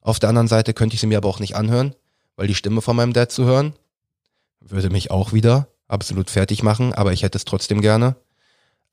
[0.00, 1.94] Auf der anderen Seite könnte ich sie mir aber auch nicht anhören,
[2.36, 3.74] weil die Stimme von meinem Dad zu hören,
[4.60, 8.16] würde mich auch wieder absolut fertig machen, aber ich hätte es trotzdem gerne.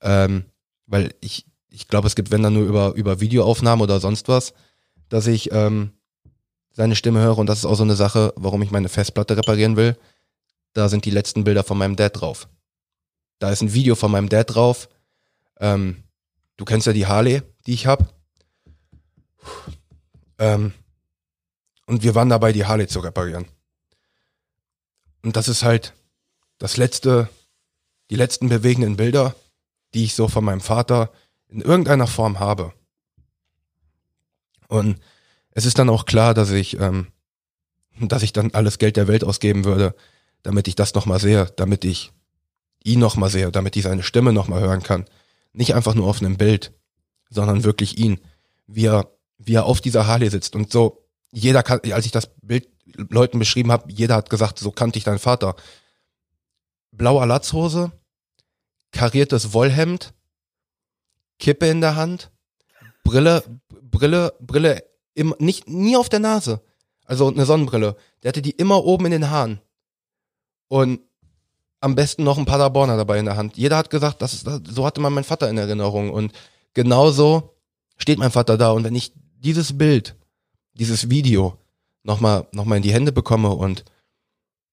[0.00, 0.46] Ähm,
[0.86, 4.54] weil ich, ich glaube, es gibt, wenn dann nur über, über Videoaufnahmen oder sonst was,
[5.08, 5.92] dass ich ähm,
[6.72, 9.76] seine Stimme höre und das ist auch so eine Sache, warum ich meine Festplatte reparieren
[9.76, 9.96] will.
[10.72, 12.48] Da sind die letzten Bilder von meinem Dad drauf.
[13.38, 14.88] Da ist ein Video von meinem Dad drauf.
[15.60, 16.04] Ähm,
[16.56, 18.08] du kennst ja die Harley, die ich habe.
[20.38, 20.72] Ähm,
[21.86, 23.46] und wir waren dabei, die Harley zu reparieren.
[25.22, 25.94] Und das ist halt
[26.58, 27.28] das letzte,
[28.10, 29.34] die letzten bewegenden Bilder,
[29.94, 31.12] die ich so von meinem Vater
[31.48, 32.72] in irgendeiner Form habe.
[34.68, 35.00] Und
[35.50, 37.08] es ist dann auch klar, dass ich, ähm,
[38.00, 39.94] dass ich dann alles Geld der Welt ausgeben würde,
[40.42, 42.12] damit ich das nochmal sehe, damit ich
[42.86, 45.04] ihn nochmal sehe, damit ich seine Stimme nochmal hören kann.
[45.52, 46.72] Nicht einfach nur auf einem Bild,
[47.30, 48.20] sondern wirklich ihn,
[48.66, 52.30] wie er, wie er auf dieser Harley sitzt und so jeder kann, als ich das
[52.40, 55.56] Bild Leuten beschrieben habe, jeder hat gesagt, so kannte ich deinen Vater.
[56.92, 57.92] Blauer Latzhose,
[58.92, 60.14] kariertes Wollhemd,
[61.38, 62.30] Kippe in der Hand,
[63.04, 64.84] Brille, Brille, Brille,
[65.14, 66.62] im, nicht, nie auf der Nase.
[67.04, 67.96] Also eine Sonnenbrille.
[68.22, 69.60] Der hatte die immer oben in den Haaren.
[70.68, 71.00] Und
[71.86, 73.56] am besten noch ein Paderborner dabei in der Hand.
[73.56, 76.10] Jeder hat gesagt, das ist, so hatte man meinen Vater in Erinnerung.
[76.10, 76.32] Und
[76.74, 77.54] genauso
[77.96, 78.72] steht mein Vater da.
[78.72, 80.16] Und wenn ich dieses Bild
[80.74, 81.58] dieses Video
[82.02, 83.84] nochmal noch mal in die Hände bekomme und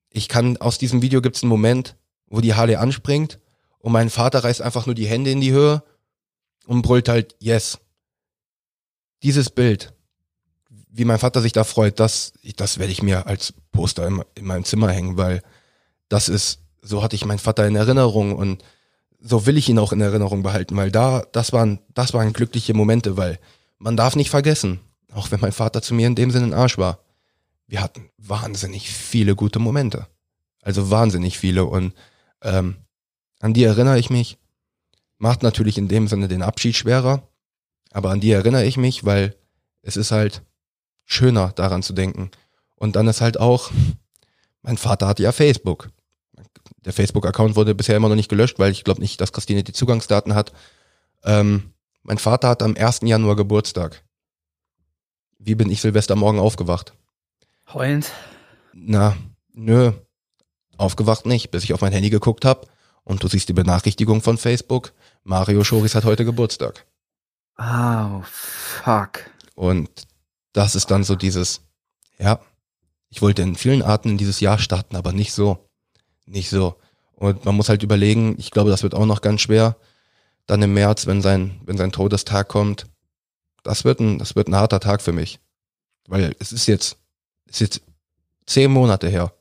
[0.10, 1.96] ich kann, aus diesem Video gibt es einen Moment,
[2.28, 3.40] wo die Harley anspringt
[3.80, 5.84] und mein Vater reißt einfach nur die Hände in die Höhe
[6.66, 7.80] und brüllt halt Yes.
[9.22, 9.94] Dieses Bild,
[10.90, 14.46] wie mein Vater sich da freut, das, das werde ich mir als Poster in, in
[14.46, 15.42] meinem Zimmer hängen, weil
[16.10, 18.64] das ist, so hatte ich meinen Vater in Erinnerung und
[19.20, 22.74] so will ich ihn auch in Erinnerung behalten, weil da, das waren, das waren glückliche
[22.74, 23.40] Momente, weil
[23.80, 24.82] man darf nicht vergessen,
[25.14, 27.00] auch wenn mein Vater zu mir in dem Sinne ein Arsch war.
[27.68, 30.08] Wir hatten wahnsinnig viele gute Momente.
[30.62, 31.66] Also wahnsinnig viele.
[31.66, 31.94] Und
[32.42, 32.78] ähm,
[33.40, 34.38] an die erinnere ich mich.
[35.18, 37.28] Macht natürlich in dem Sinne den Abschied schwerer.
[37.92, 39.36] Aber an die erinnere ich mich, weil
[39.82, 40.42] es ist halt
[41.06, 42.32] schöner daran zu denken.
[42.76, 43.72] Und dann ist halt auch,
[44.62, 45.90] mein Vater hatte ja Facebook.
[46.86, 49.74] Der Facebook-Account wurde bisher immer noch nicht gelöscht, weil ich glaube nicht, dass Christine die
[49.74, 50.52] Zugangsdaten hat.
[51.24, 51.74] Ähm,
[52.04, 53.02] mein Vater hat am 1.
[53.04, 54.04] Januar Geburtstag.
[55.40, 56.94] Wie bin ich Silvestermorgen aufgewacht?
[57.74, 58.12] Heulend?
[58.74, 59.16] Na,
[59.54, 59.94] nö.
[60.78, 62.68] Aufgewacht nicht, bis ich auf mein Handy geguckt habe
[63.04, 64.94] und du siehst die Benachrichtigung von Facebook.
[65.24, 66.86] Mario Schoris hat heute Geburtstag.
[67.58, 69.20] Oh, fuck.
[69.56, 69.90] Und
[70.54, 71.62] das ist dann so dieses,
[72.18, 72.40] ja,
[73.10, 75.70] ich wollte in vielen Arten in dieses Jahr starten, aber nicht so.
[76.26, 76.76] Nicht so.
[77.16, 79.78] Und man muss halt überlegen, ich glaube, das wird auch noch ganz schwer,
[80.46, 82.88] dann im März, wenn sein, wenn sein Todestag kommt,
[83.64, 85.40] das wird ein, das wird ein harter Tag für mich.
[86.08, 86.98] Weil es ist jetzt,
[87.46, 87.82] es ist jetzt
[88.46, 89.34] zehn Monate her.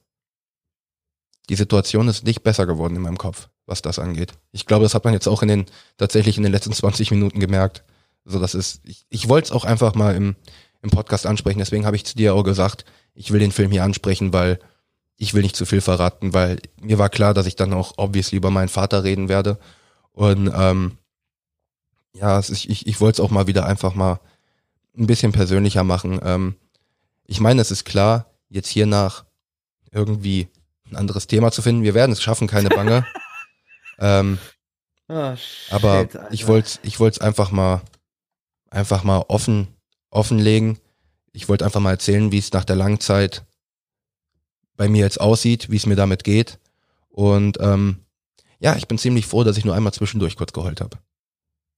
[1.49, 4.33] Die Situation ist nicht besser geworden in meinem Kopf, was das angeht.
[4.53, 5.67] Ich glaube, das hat man jetzt auch in den,
[5.97, 7.83] tatsächlich in den letzten 20 Minuten gemerkt.
[8.25, 10.37] So, das ist, ich, ich wollte es auch einfach mal im,
[10.83, 13.83] im Podcast ansprechen, deswegen habe ich zu dir auch gesagt, ich will den Film hier
[13.83, 14.61] ansprechen, weil
[15.23, 18.37] ich will nicht zu viel verraten, weil mir war klar, dass ich dann auch obviously
[18.37, 19.57] über meinen Vater reden werde.
[20.11, 20.99] Und ähm,
[22.13, 24.19] ja, ist, ich, ich wollte es auch mal wieder einfach mal
[24.99, 26.19] ein bisschen persönlicher machen.
[26.25, 26.57] Ähm,
[27.25, 29.25] ich meine, es ist klar, jetzt hier nach
[29.93, 30.49] irgendwie
[30.91, 31.85] ein anderes Thema zu finden.
[31.85, 33.07] Wir werden es schaffen, keine Bange.
[34.01, 34.39] ähm,
[35.09, 35.35] Oh,
[35.71, 36.29] aber shit, Alter.
[36.31, 37.83] ich wollte ich wollte es einfach mal
[38.71, 39.69] einfach mal offen
[40.11, 40.79] offenlegen.
[41.33, 43.45] Ich wollte einfach mal erzählen, wie es nach der langen Zeit
[44.77, 46.59] bei mir jetzt aussieht, wie es mir damit geht.
[47.09, 47.99] Und ähm,
[48.59, 50.99] ja, ich bin ziemlich froh, dass ich nur einmal zwischendurch kurz geheult habe.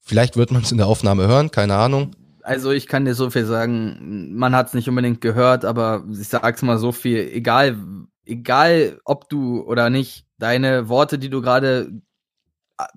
[0.00, 2.14] Vielleicht wird man es in der Aufnahme hören, keine Ahnung.
[2.42, 6.28] Also ich kann dir so viel sagen, man hat es nicht unbedingt gehört, aber ich
[6.28, 7.78] sag's mal so viel, egal,
[8.26, 11.90] egal ob du oder nicht, deine Worte, die du gerade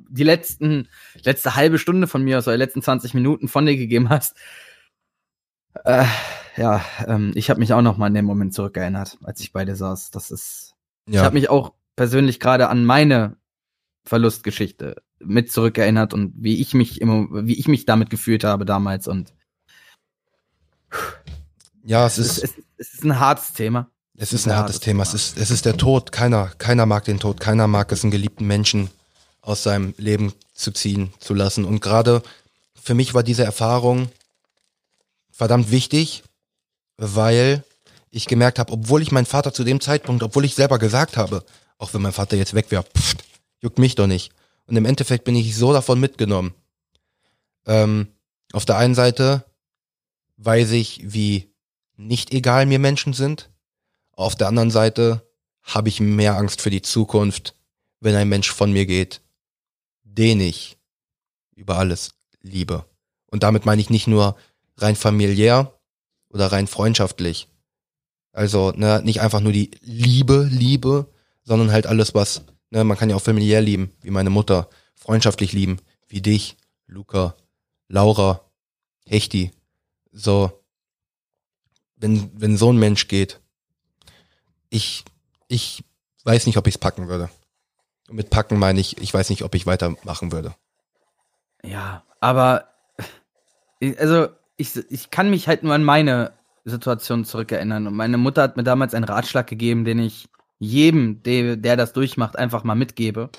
[0.09, 0.89] die letzten,
[1.23, 4.35] letzte halbe Stunde von mir oder die letzten 20 Minuten von dir gegeben hast,
[5.85, 6.05] äh,
[6.57, 9.65] ja, ähm, ich habe mich auch noch mal an den Moment zurückerinnert, als ich bei
[9.65, 10.11] dir saß.
[10.11, 10.75] Das ist,
[11.11, 13.37] ich Ja, habe mich auch persönlich gerade an meine
[14.05, 19.07] Verlustgeschichte mit zurückerinnert und wie ich mich immer, wie ich mich damit gefühlt habe damals
[19.07, 19.33] und
[21.83, 23.89] ja, es es ist ist, es ist ein hartes Thema.
[24.17, 25.03] Es ist ein hartes Thema.
[25.03, 26.11] Es ist, es ist der Tod.
[26.11, 27.39] Keiner, keiner mag den Tod.
[27.39, 28.89] Keiner mag es, einen geliebten Menschen
[29.41, 31.65] aus seinem Leben zu ziehen zu lassen.
[31.65, 32.23] Und gerade
[32.75, 34.09] für mich war diese Erfahrung
[35.37, 36.23] verdammt wichtig,
[36.97, 37.63] weil
[38.09, 41.45] ich gemerkt habe, obwohl ich meinen Vater zu dem Zeitpunkt, obwohl ich selber gesagt habe,
[41.77, 42.85] auch wenn mein Vater jetzt weg wäre,
[43.61, 44.33] juckt mich doch nicht.
[44.65, 46.55] Und im Endeffekt bin ich so davon mitgenommen.
[47.67, 48.07] Ähm,
[48.51, 49.45] auf der einen Seite
[50.37, 51.53] weiß ich, wie
[51.95, 53.51] nicht egal mir Menschen sind.
[54.13, 55.21] Auf der anderen Seite
[55.61, 57.53] habe ich mehr Angst für die Zukunft,
[57.99, 59.21] wenn ein Mensch von mir geht,
[60.03, 60.77] den ich
[61.55, 62.85] über alles liebe.
[63.27, 64.35] Und damit meine ich nicht nur
[64.77, 65.73] rein familiär
[66.29, 67.47] oder rein freundschaftlich.
[68.31, 71.11] Also ne, nicht einfach nur die Liebe, Liebe,
[71.43, 75.53] sondern halt alles, was, ne, man kann ja auch familiär lieben, wie meine Mutter, freundschaftlich
[75.53, 77.35] lieben, wie dich, Luca,
[77.87, 78.41] Laura,
[79.05, 79.51] Hechti.
[80.11, 80.63] So,
[81.95, 83.39] wenn, wenn so ein Mensch geht,
[84.69, 85.03] ich,
[85.47, 85.83] ich
[86.23, 87.29] weiß nicht, ob ich es packen würde.
[88.09, 90.55] Und mit packen meine ich, ich weiß nicht, ob ich weitermachen würde.
[91.63, 92.67] Ja, aber
[93.97, 96.33] also ich, ich kann mich halt nur an meine
[96.65, 97.87] Situation zurückerinnern.
[97.87, 100.27] Und meine Mutter hat mir damals einen Ratschlag gegeben, den ich
[100.59, 103.29] jedem, der, der das durchmacht, einfach mal mitgebe.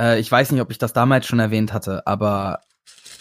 [0.00, 2.60] Äh, ich weiß nicht, ob ich das damals schon erwähnt hatte, aber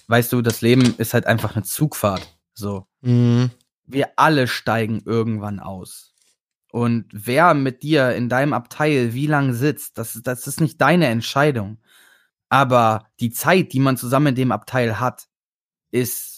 [0.07, 2.37] weißt du, das Leben ist halt einfach eine Zugfahrt.
[2.53, 2.85] So.
[3.01, 3.49] Mhm.
[3.85, 6.13] wir alle steigen irgendwann aus.
[6.71, 11.07] Und wer mit dir in deinem Abteil wie lang sitzt, das, das ist nicht deine
[11.07, 11.79] Entscheidung.
[12.49, 15.27] Aber die Zeit, die man zusammen in dem Abteil hat,
[15.91, 16.32] ist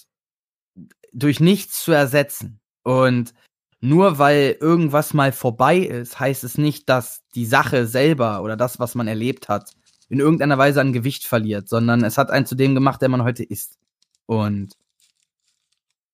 [1.16, 2.60] durch nichts zu ersetzen.
[2.84, 3.34] Und
[3.80, 8.80] nur weil irgendwas mal vorbei ist, heißt es nicht, dass die Sache selber oder das,
[8.80, 9.74] was man erlebt hat,
[10.10, 13.24] in irgendeiner Weise an Gewicht verliert, sondern es hat einen zu dem gemacht, der man
[13.24, 13.80] heute ist.
[14.26, 14.74] Und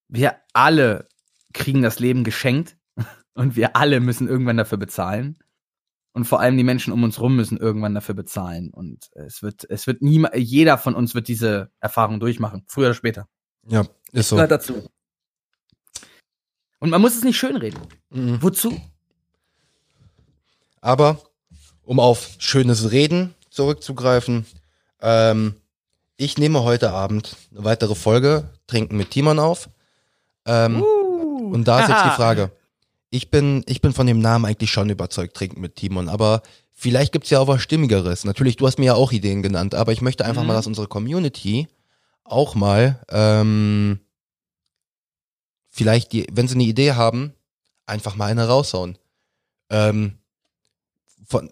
[0.08, 1.08] wir alle
[1.54, 2.78] kriegen das Leben geschenkt
[3.34, 5.38] und wir alle müssen irgendwann dafür bezahlen.
[6.14, 8.70] Und vor allem die Menschen um uns rum müssen irgendwann dafür bezahlen.
[8.72, 12.96] Und es wird, es wird niemand, jeder von uns wird diese Erfahrung durchmachen, früher oder
[12.96, 13.28] später.
[13.68, 14.36] Ja, ist so.
[14.36, 14.84] Gehört dazu.
[16.80, 17.80] Und man muss es nicht schönreden.
[18.10, 18.42] Mhm.
[18.42, 18.80] Wozu?
[20.82, 21.22] Aber
[21.84, 24.46] um auf schönes Reden zurückzugreifen,
[25.02, 25.56] ähm,
[26.18, 29.70] ich nehme heute Abend eine weitere Folge Trinken mit Timon auf.
[30.46, 31.52] Ähm, Uh.
[31.54, 32.52] Und da ist jetzt die Frage.
[33.10, 36.42] Ich bin, ich bin von dem Namen eigentlich schon überzeugt, Trinken mit Timon, aber
[36.72, 38.24] vielleicht gibt's ja auch was Stimmigeres.
[38.24, 40.48] Natürlich, du hast mir ja auch Ideen genannt, aber ich möchte einfach Mhm.
[40.48, 41.68] mal, dass unsere Community
[42.24, 44.00] auch mal, ähm,
[45.70, 47.34] vielleicht, die, wenn sie eine Idee haben,
[47.86, 48.98] einfach mal eine raushauen.
[49.70, 50.20] Ähm,
[51.26, 51.52] von,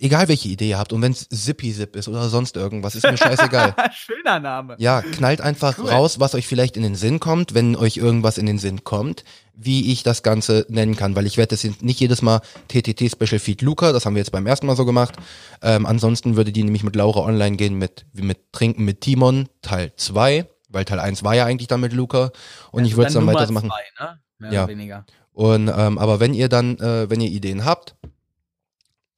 [0.00, 3.16] egal welche Idee ihr habt und wenn's Zippy Zip ist oder sonst irgendwas, ist mir
[3.16, 3.74] scheißegal.
[3.94, 4.76] Schöner Name.
[4.78, 5.88] Ja, knallt einfach Cool.
[5.90, 9.24] raus, was euch vielleicht in den Sinn kommt, wenn euch irgendwas in den Sinn kommt,
[9.54, 13.10] wie ich das Ganze nennen kann, weil ich werde das jetzt nicht jedes Mal TTT
[13.10, 15.14] Special Feed Luca, das haben wir jetzt beim ersten Mal so gemacht.
[15.62, 19.92] Ähm, ansonsten würde die nämlich mit Laura online gehen mit, mit Trinken mit Timon Teil
[19.96, 22.30] 2, weil Teil 1 war ja eigentlich dann mit Luca
[22.70, 23.70] und ich würde es dann Nummer weiter machen.
[23.70, 24.20] zwei, ne?
[24.38, 24.64] Mehr Ja.
[24.64, 25.06] oder weniger.
[25.32, 27.94] Und ähm, aber wenn ihr dann, äh, wenn ihr Ideen habt,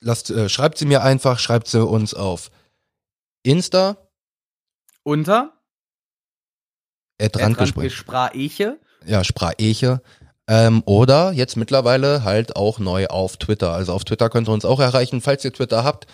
[0.01, 2.51] lasst, äh, schreibt sie mir einfach, schreibt sie uns auf
[3.43, 3.97] Insta,
[5.03, 5.55] Unter.
[7.21, 8.79] Randgespräche.
[9.07, 10.03] ja, Sprache.
[10.47, 13.73] Ähm, oder jetzt mittlerweile halt auch neu auf Twitter.
[13.73, 15.21] Also auf Twitter könnt ihr uns auch erreichen.
[15.21, 16.07] Falls ihr Twitter habt,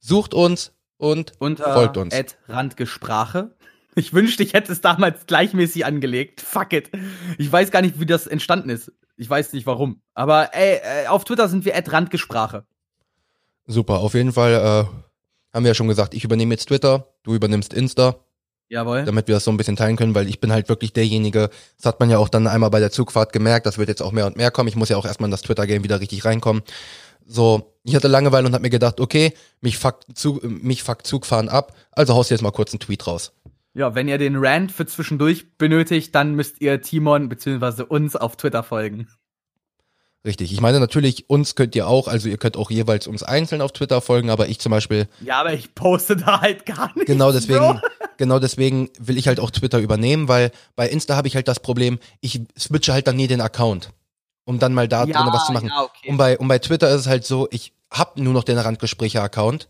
[0.00, 2.14] sucht uns und Unter Folgt uns.
[2.48, 3.54] Randgesprache.
[3.94, 6.40] Ich wünschte, ich hätte es damals gleichmäßig angelegt.
[6.40, 6.90] Fuck it.
[7.38, 8.92] Ich weiß gar nicht, wie das entstanden ist.
[9.16, 10.02] Ich weiß nicht warum.
[10.14, 12.66] Aber ey, äh, auf Twitter sind wir Randgesprache.
[13.66, 13.98] Super.
[13.98, 17.72] Auf jeden Fall äh, haben wir ja schon gesagt, ich übernehme jetzt Twitter, du übernimmst
[17.74, 18.16] Insta.
[18.68, 19.04] Jawohl.
[19.04, 21.86] damit wir das so ein bisschen teilen können, weil ich bin halt wirklich derjenige, das
[21.86, 24.26] hat man ja auch dann einmal bei der Zugfahrt gemerkt, das wird jetzt auch mehr
[24.26, 24.68] und mehr kommen.
[24.68, 26.64] Ich muss ja auch erstmal in das Twitter-Game wieder richtig reinkommen.
[27.24, 31.48] So, ich hatte Langeweile und habe mir gedacht, okay, mich fuckt, Zug, mich fuckt Zugfahren
[31.48, 33.32] ab, also haust du jetzt mal kurz einen Tweet raus.
[33.74, 37.82] Ja, wenn ihr den Rant für zwischendurch benötigt, dann müsst ihr Timon bzw.
[37.82, 39.06] uns auf Twitter folgen.
[40.26, 40.52] Richtig.
[40.52, 43.72] Ich meine, natürlich, uns könnt ihr auch, also ihr könnt auch jeweils uns einzeln auf
[43.72, 47.06] Twitter folgen, aber ich zum Beispiel, Ja, aber ich poste da halt gar nicht.
[47.06, 47.80] genau deswegen,
[48.16, 51.60] genau deswegen will ich halt auch Twitter übernehmen, weil bei Insta habe ich halt das
[51.60, 53.90] Problem, ich switche halt dann nie den Account,
[54.44, 55.68] um dann mal da ja, drin was zu machen.
[55.68, 56.10] Ja, okay.
[56.10, 59.68] Und bei, und bei Twitter ist es halt so, ich hab nur noch den Randgespräche-Account.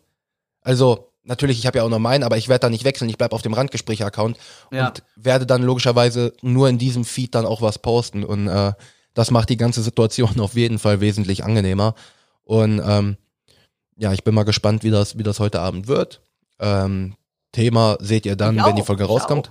[0.62, 3.18] Also, natürlich, ich habe ja auch noch meinen, aber ich werde da nicht wechseln, ich
[3.18, 4.38] bleib auf dem Randgespräche-Account
[4.72, 4.88] Ja.
[4.88, 8.24] und werde dann logischerweise nur in diesem Feed dann auch was posten.
[8.24, 8.72] Und äh,
[9.16, 11.94] das macht die ganze Situation auf jeden Fall wesentlich angenehmer.
[12.44, 13.16] Und ähm,
[13.96, 16.20] ja, ich bin mal gespannt, wie das, wie das heute Abend wird.
[16.60, 17.16] Ähm,
[17.50, 19.50] Thema seht ihr dann, Ich wenn die auch, Folge ich rauskommt.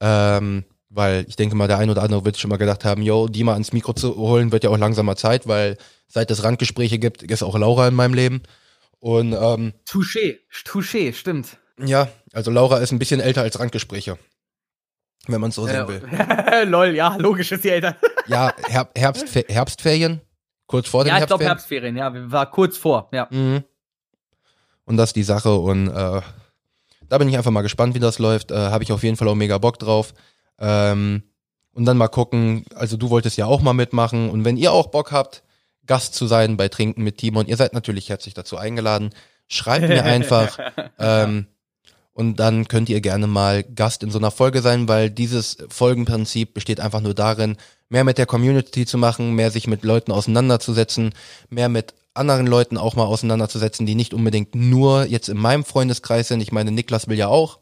[0.00, 3.26] Ähm, weil ich denke mal, der ein oder andere wird schon mal gedacht haben, yo,
[3.26, 5.76] die mal ans Mikro zu holen, wird ja auch langsamer Zeit, weil
[6.06, 8.42] seit es Randgespräche gibt, ist auch Laura in meinem Leben.
[9.00, 11.58] Und ähm, Touché, Touché, stimmt.
[11.84, 14.16] ja, also Laura ist ein bisschen älter als Randgespräche.
[15.26, 16.02] Wenn man es so sehen will.
[16.12, 17.96] Äh, lol, ja, logisch ist sie älter.
[18.28, 20.20] Ja, Her Herbst, Herbstferien,
[20.66, 21.96] kurz vor den Ja, ich glaube Herbstferien.
[21.96, 23.28] Herbstferien, ja, war kurz vor, ja.
[23.30, 23.64] Mhm.
[24.84, 26.20] Und das ist die Sache und äh,
[27.08, 28.50] da bin ich einfach mal gespannt, wie das läuft.
[28.50, 30.14] Äh, Habe ich auf jeden Fall auch mega Bock drauf.
[30.58, 31.22] Ähm,
[31.72, 34.86] und dann mal gucken, also du wolltest ja auch mal mitmachen und wenn ihr auch
[34.86, 35.42] Bock habt,
[35.84, 39.10] Gast zu sein bei Trinken mit Timon, ihr seid natürlich herzlich dazu eingeladen.
[39.46, 40.58] Schreibt mir einfach
[40.98, 41.46] ähm,
[42.16, 46.54] und dann könnt ihr gerne mal Gast in so einer Folge sein, weil dieses Folgenprinzip
[46.54, 47.58] besteht einfach nur darin,
[47.90, 51.12] mehr mit der Community zu machen, mehr sich mit Leuten auseinanderzusetzen,
[51.50, 56.28] mehr mit anderen Leuten auch mal auseinanderzusetzen, die nicht unbedingt nur jetzt in meinem Freundeskreis
[56.28, 56.40] sind.
[56.40, 57.58] Ich meine, Niklas will ja auch.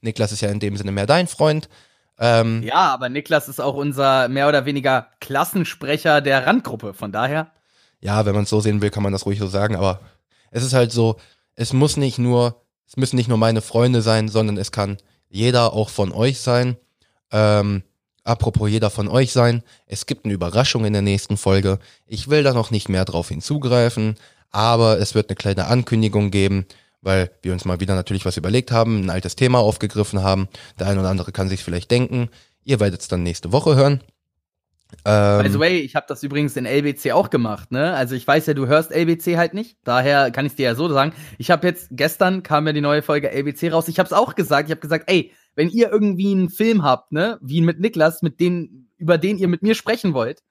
[0.00, 1.68] Niklas ist ja in dem Sinne mehr dein Freund.
[2.18, 7.50] Ähm, Ja, aber Niklas ist auch unser mehr oder weniger Klassensprecher der Randgruppe, von daher.
[8.00, 10.00] ja, wenn man es so sehen will, kann man das ruhig so sagen, aber
[10.50, 11.16] es ist halt so,
[11.56, 14.96] es muss nicht nur, es müssen nicht nur meine Freunde sein, sondern es kann
[15.28, 16.76] jeder auch von euch sein.
[17.30, 17.82] Ähm,
[18.24, 21.78] apropos jeder von euch sein, es gibt eine Überraschung in der nächsten Folge.
[22.06, 24.16] Ich will da noch nicht mehr drauf hinzugreifen,
[24.50, 26.64] aber es wird eine kleine Ankündigung geben,
[27.02, 30.48] weil wir uns mal wieder natürlich was überlegt haben, ein altes Thema aufgegriffen haben.
[30.78, 32.30] Der eine oder andere kann sich vielleicht denken.
[32.64, 34.02] Ihr werdet es dann nächste Woche hören.
[35.04, 37.92] Ähm, By the way, ich habe das übrigens in LBC auch gemacht, ne?
[37.94, 40.88] Also ich weiß ja, du hörst LBC halt nicht, daher kann ich dir ja so
[40.88, 41.12] sagen.
[41.36, 43.88] Ich habe jetzt gestern kam ja die neue Folge LBC raus.
[43.88, 44.68] Ich habe es auch gesagt.
[44.68, 48.40] Ich habe gesagt, ey, wenn ihr irgendwie einen Film habt, ne, wie mit Niklas, mit
[48.40, 50.42] den über den ihr mit mir sprechen wollt,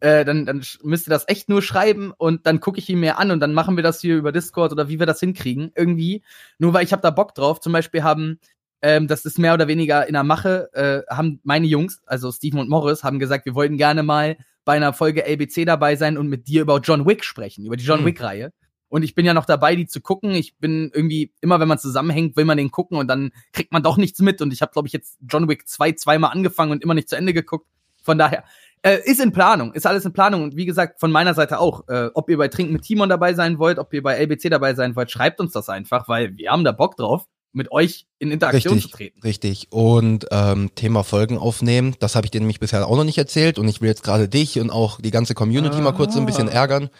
[0.00, 3.18] äh, dann, dann müsst ihr das echt nur schreiben und dann gucke ich ihn mir
[3.18, 6.22] an und dann machen wir das hier über Discord oder wie wir das hinkriegen irgendwie.
[6.58, 7.60] Nur weil ich habe da Bock drauf.
[7.60, 8.38] Zum Beispiel haben
[8.84, 12.60] ähm, das ist mehr oder weniger in der Mache, äh, haben meine Jungs, also Steven
[12.60, 16.28] und Morris, haben gesagt, wir wollten gerne mal bei einer Folge LBC dabei sein und
[16.28, 18.06] mit dir über John Wick sprechen, über die John Hm.
[18.06, 18.52] Wick-Reihe.
[18.88, 20.32] Und ich bin ja noch dabei, die zu gucken.
[20.32, 23.82] Ich bin irgendwie, immer wenn man zusammenhängt, will man den gucken und dann kriegt man
[23.82, 24.42] doch nichts mit.
[24.42, 27.16] Und ich habe, glaube ich, jetzt John Wick 2 zweimal angefangen und immer nicht zu
[27.16, 27.66] Ende geguckt.
[28.02, 28.44] Von daher,
[28.82, 30.42] äh, ist in Planung, ist alles in Planung.
[30.42, 31.88] Und wie gesagt, von meiner Seite auch.
[31.88, 34.74] Äh, ob ihr bei Trinken mit Timon dabei sein wollt, ob ihr bei LBC dabei
[34.74, 38.30] sein wollt, schreibt uns das einfach, weil wir haben da Bock drauf, mit euch in
[38.30, 39.20] Interaktion Richtig, zu treten.
[39.22, 39.66] richtig.
[39.70, 43.58] Und ähm, Thema Folgen aufnehmen, das habe ich dir nämlich bisher auch noch nicht erzählt
[43.58, 46.26] und ich will jetzt gerade dich und auch die ganze Community mal kurz so ein
[46.26, 46.52] bisschen Ah.
[46.52, 46.90] ärgern.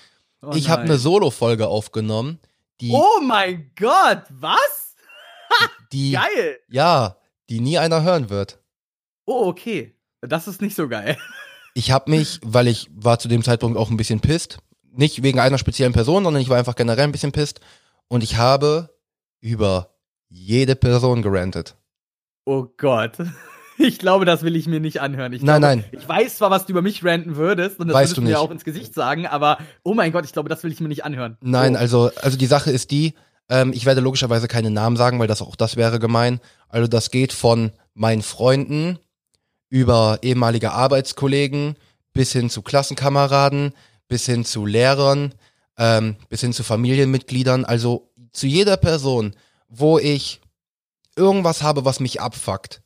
[0.42, 2.38] Oh ich habe eine Solo-Folge aufgenommen,
[2.80, 4.94] die, Oh mein Gott, was?
[5.92, 6.59] die, Geil.
[6.68, 7.16] ja,
[7.50, 8.59] die nie einer hören wird.
[9.26, 9.94] Oh, okay.
[10.20, 11.16] Das ist nicht so geil.
[11.76, 14.59] Ich habe mich, weil ich war zu dem Zeitpunkt auch ein bisschen pisst,
[14.92, 17.59] nicht wegen einer speziellen Person, sondern ich war einfach generell ein bisschen pisst
[18.07, 18.94] und ich habe
[19.40, 19.93] über
[20.35, 21.76] jede Person gerantet.
[22.45, 23.18] Oh Gott.
[23.76, 25.32] Ich glaube, das will ich mir nicht anhören.
[25.32, 25.85] Ich Nein, glaube, nein.
[25.91, 28.39] Ich weiß zwar, was du über mich ranten würdest, und das Weißt würdest du mir
[28.39, 31.05] auch ins Gesicht sagen, aber oh mein Gott, ich glaube, das will ich mir nicht
[31.05, 31.37] anhören.
[31.41, 31.78] Nein, oh.
[31.80, 33.14] also, also die Sache ist die,
[33.49, 36.39] ähm, ich werde logischerweise keine Namen sagen, weil das auch das wäre gemein.
[36.68, 39.01] Also das geht von meinen Freunden
[39.70, 41.74] über ehemalige Arbeitskollegen
[42.12, 43.72] bis hin zu Klassenkameraden,
[44.07, 45.35] bis hin zu Lehrern,
[45.78, 47.64] ähm, bis hin zu Familienmitgliedern.
[47.64, 49.35] Also zu jeder Person,
[49.69, 50.41] wo ich
[51.17, 52.83] irgendwas habe, was mich abfuckt,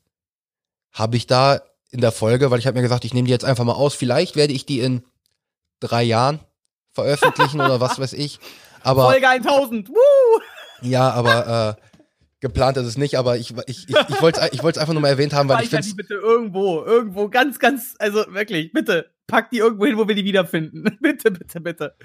[0.92, 1.60] habe ich da
[1.90, 3.94] in der Folge, weil ich habe mir gesagt, ich nehme die jetzt einfach mal aus.
[3.94, 5.02] Vielleicht werde ich die in
[5.80, 6.40] drei Jahren
[6.92, 8.38] veröffentlichen oder was weiß ich.
[8.82, 9.88] Aber Folge 1000.
[9.88, 9.94] Woo!
[10.82, 11.82] ja, aber äh,
[12.40, 13.16] geplant ist es nicht.
[13.18, 15.70] Aber ich ich ich, ich wollte es ich einfach nur mal erwähnt haben, weil ich
[15.70, 20.08] finde die bitte irgendwo, irgendwo, ganz, ganz, also wirklich, bitte, pack die irgendwo hin, wo
[20.08, 20.98] wir die wiederfinden.
[21.00, 21.96] bitte, bitte, bitte.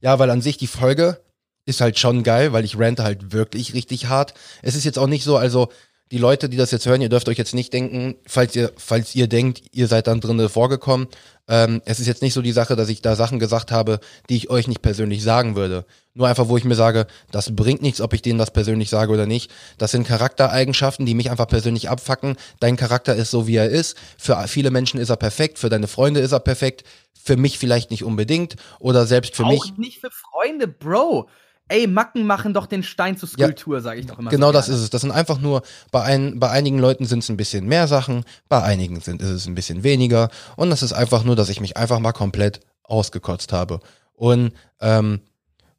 [0.00, 1.20] ja, weil an sich die Folge
[1.66, 4.34] ist halt schon geil, weil ich rante halt wirklich richtig hart.
[4.62, 5.68] Es ist jetzt auch nicht so, also
[6.12, 9.14] die Leute, die das jetzt hören, ihr dürft euch jetzt nicht denken, falls ihr, falls
[9.16, 11.08] ihr denkt, ihr seid dann drinne vorgekommen.
[11.48, 13.98] Ähm, es ist jetzt nicht so die Sache, dass ich da Sachen gesagt habe,
[14.28, 15.84] die ich euch nicht persönlich sagen würde.
[16.14, 19.12] Nur einfach, wo ich mir sage, das bringt nichts, ob ich denen das persönlich sage
[19.12, 19.50] oder nicht.
[19.78, 22.36] Das sind Charaktereigenschaften, die mich einfach persönlich abfacken.
[22.60, 23.96] Dein Charakter ist so, wie er ist.
[24.16, 26.84] Für viele Menschen ist er perfekt, für deine Freunde ist er perfekt,
[27.20, 29.76] für mich vielleicht nicht unbedingt oder selbst für Auch mich.
[29.76, 31.28] nicht für Freunde, Bro.
[31.68, 34.30] Ey, Macken machen doch den Stein zur Skulptur, sage ich doch immer.
[34.30, 34.90] Genau so das ist es.
[34.90, 38.24] Das sind einfach nur, bei, ein, bei einigen Leuten sind es ein bisschen mehr Sachen,
[38.48, 40.30] bei einigen sind ist es ein bisschen weniger.
[40.56, 43.80] Und das ist einfach nur, dass ich mich einfach mal komplett ausgekotzt habe.
[44.12, 45.20] Und ähm,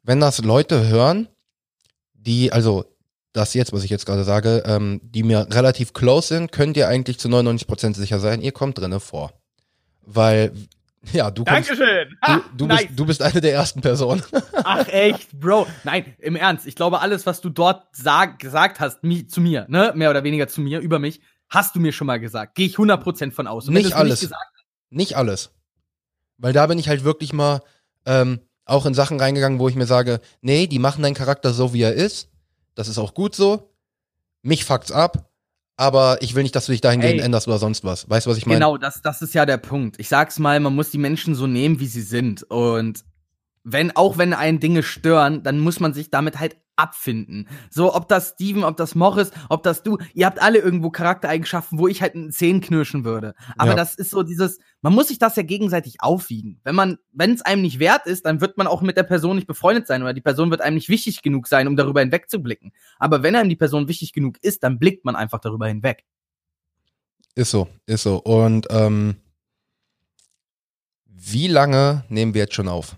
[0.02, 1.28] wenn das Leute hören,
[2.14, 2.84] die, also
[3.32, 6.88] das jetzt, was ich jetzt gerade sage, ähm, die mir relativ close sind, könnt ihr
[6.88, 9.32] eigentlich zu 99% sicher sein, ihr kommt drinne vor.
[10.02, 10.52] Weil,
[11.12, 12.08] ja, du kommst, Dankeschön.
[12.20, 12.86] du, Ha, du, nice.
[12.86, 14.22] bist, du bist eine der ersten Personen.
[14.64, 15.66] Ach echt, Bro.
[15.84, 16.66] Nein, im Ernst.
[16.66, 20.24] Ich glaube, alles, was du dort sag, gesagt hast, mi, zu mir, ne, mehr oder
[20.24, 22.54] weniger zu mir, über mich, hast du mir schon mal gesagt.
[22.54, 23.68] Gehe ich 100% von aus.
[23.68, 24.20] Und Nicht du es alles.
[24.20, 24.42] gesagt
[24.90, 25.52] Nicht alles.
[26.36, 27.62] Weil da bin ich halt wirklich mal
[28.06, 31.72] ähm, auch in Sachen reingegangen, wo ich mir sage, nee, die machen deinen Charakter so,
[31.72, 32.30] wie er ist.
[32.74, 33.72] Das ist auch gut so.
[34.42, 35.30] Mich fuckt's ab.
[35.80, 37.24] Aber ich will nicht, dass du dich dahingehend Ey.
[37.24, 38.10] änderst oder sonst was.
[38.10, 38.58] Weißt du, was ich meine?
[38.58, 39.98] Genau, das, das ist ja der Punkt.
[40.00, 42.42] Ich sag's mal, man muss die Menschen so nehmen, wie sie sind.
[42.42, 43.04] Und
[43.62, 47.48] wenn, auch wenn einen Dinge stören, dann muss man sich damit halt abfinden.
[47.70, 51.78] So, ob das Steven, ob das Morris, ob das du, ihr habt alle irgendwo Charaktereigenschaften,
[51.78, 53.34] wo ich halt einen Zehen knirschen würde.
[53.56, 53.76] Aber Ja.
[53.76, 56.60] das ist so dieses, man muss sich das ja gegenseitig aufwiegen.
[56.64, 59.36] Wenn man, wenn es einem nicht wert ist, dann wird man auch mit der Person
[59.36, 62.72] nicht befreundet sein oder die Person wird einem nicht wichtig genug sein, um darüber hinwegzublicken.
[62.98, 66.04] Aber wenn einem die Person wichtig genug ist, dann blickt man einfach darüber hinweg.
[67.34, 68.18] Ist so, ist so.
[68.18, 69.16] Und ähm,
[71.06, 72.96] wie lange nehmen wir jetzt schon auf?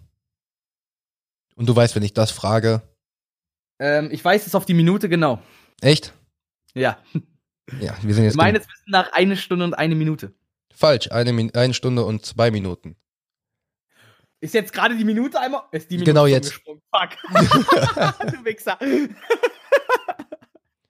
[1.56, 2.82] Und du weißt, wenn ich das frage,
[3.80, 5.40] Ähm, ich weiß es auf die Minute genau.
[5.80, 6.12] echt?
[6.74, 6.98] Ja.
[7.78, 10.34] Ja, wir sind jetzt Meines Wissens nach eine Stunde und eine Minute.
[10.74, 11.08] falsch.
[11.12, 12.96] Eine, Min eine Stunde und zwei Minuten.
[14.40, 15.62] Ist jetzt gerade die Minute einmal?
[15.70, 16.52] Ist die Minute Genau jetzt.
[16.52, 17.10] Fuck.
[17.30, 18.76] du Wichser.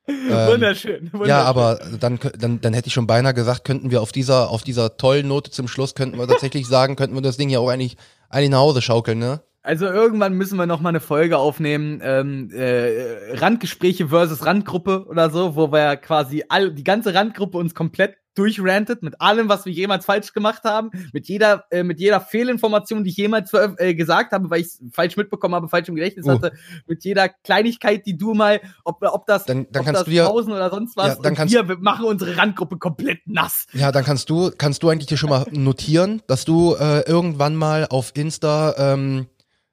[0.06, 1.28] wunderschön, wunderschön.
[1.28, 4.62] Ja, aber dann, dann, dann hätte ich schon beinahe gesagt, könnten wir auf dieser, auf
[4.62, 7.68] dieser tollen Note zum Schluss, könnten wir tatsächlich sagen, könnten wir das Ding ja auch
[7.68, 7.98] eigentlich,
[8.30, 9.42] eigentlich nach Hause schaukeln, ne?
[9.62, 15.28] Also irgendwann müssen wir noch mal eine Folge aufnehmen, ähm, äh, Randgespräche versus Randgruppe oder
[15.30, 19.72] so, wo wir quasi all, die ganze Randgruppe uns komplett durchrantet mit allem, was wir
[19.72, 24.32] jemals falsch gemacht haben, mit jeder, äh, mit jeder Fehlinformation, die ich jemals äh, gesagt
[24.32, 26.30] habe, weil ich es falsch mitbekommen habe, falsch im Gedächtnis Uh.
[26.30, 26.52] hatte,
[26.86, 30.10] mit jeder Kleinigkeit, die du mal, ob, ob das, Dann, dann ob kannst das du
[30.12, 33.66] dir, Pausen oder sonst was, Ja, dann kannst- wir machen unsere Randgruppe komplett nass.
[33.74, 37.56] ja, dann kannst du, kannst du eigentlich dir schon mal notieren, dass du äh, irgendwann
[37.56, 39.26] mal auf Insta ähm,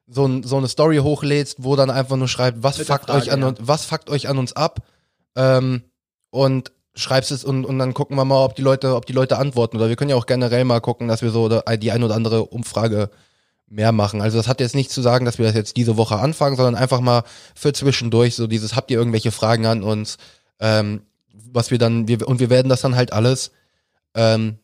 [0.08, 3.30] so, ein, so eine Story hochlädst, wo dann einfach nur schreibt, was Mit fuckt euch
[3.30, 3.48] an ja.
[3.48, 4.80] und was fuckt euch an uns ab?
[5.36, 5.82] Ähm,
[6.30, 9.38] und schreibst es und, und dann gucken wir mal, ob die Leute, ob die Leute
[9.38, 9.76] antworten.
[9.76, 12.44] Oder wir können ja auch generell mal gucken, dass wir so die ein oder andere
[12.44, 13.10] Umfrage
[13.68, 14.20] mehr machen.
[14.20, 16.74] Also das hat jetzt nicht zu sagen, dass wir das jetzt diese Woche anfangen, sondern
[16.74, 17.22] einfach mal
[17.54, 20.16] für zwischendurch so dieses, habt ihr irgendwelche Fragen an uns,
[20.58, 21.02] ähm,
[21.52, 23.52] was wir dann, wir, und wir werden das dann halt alles
[24.14, 24.58] ähm,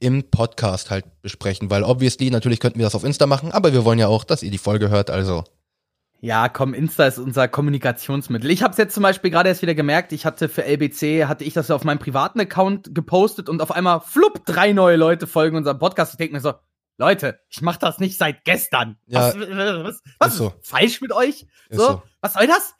[0.00, 3.84] im Podcast halt besprechen, weil obviously, natürlich könnten wir das auf Insta machen, aber wir
[3.84, 5.44] wollen ja auch, dass ihr die Folge hört, also.
[6.22, 8.50] Ja, komm, Insta ist unser Kommunikationsmittel.
[8.50, 10.12] Ich habe es jetzt zum Beispiel gerade erst wieder gemerkt.
[10.12, 14.00] Ich hatte für LBC, hatte ich das auf meinem privaten Account gepostet und auf einmal
[14.00, 16.12] flupp, drei neue Leute folgen unserem Podcast.
[16.12, 16.52] Ich denke mir so,
[16.98, 18.98] Leute, ich mache das nicht seit gestern.
[19.06, 20.52] Ja, was was, was ist ist, so.
[20.60, 21.46] falsch mit euch?
[21.70, 22.02] Ist So, so.
[22.20, 22.74] was soll das?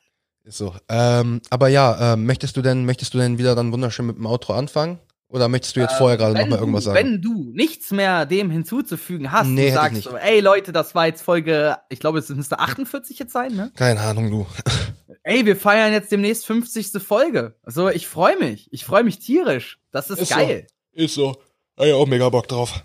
[0.45, 0.75] Ist so.
[0.91, 4.27] Ähm, aber ja, ähm, möchtest du denn, möchtest du denn wieder dann wunderschön mit dem
[4.27, 4.99] Outro anfangen?
[5.31, 6.97] Oder möchtest du jetzt vorher gerade Wenn nochmal irgendwas sagen?
[6.99, 11.07] Wenn du nichts mehr dem hinzuzufügen hast, Nee, du sagst so, ey Leute, das war
[11.07, 13.71] jetzt Folge, ich glaube, es müsste 48 jetzt sein, ne?
[13.77, 14.47] Keine Ahnung, du.
[15.23, 16.93] Ey, wir feiern jetzt demnächst 50.
[17.03, 17.55] Folge.
[17.63, 18.69] Also, ich freue mich.
[18.73, 19.79] Ich freue mich tierisch.
[19.93, 20.35] Das ist, Ist so.
[20.37, 20.67] geil.
[20.93, 21.37] Ist so.
[21.77, 22.83] Hab ich auch mega Bock drauf.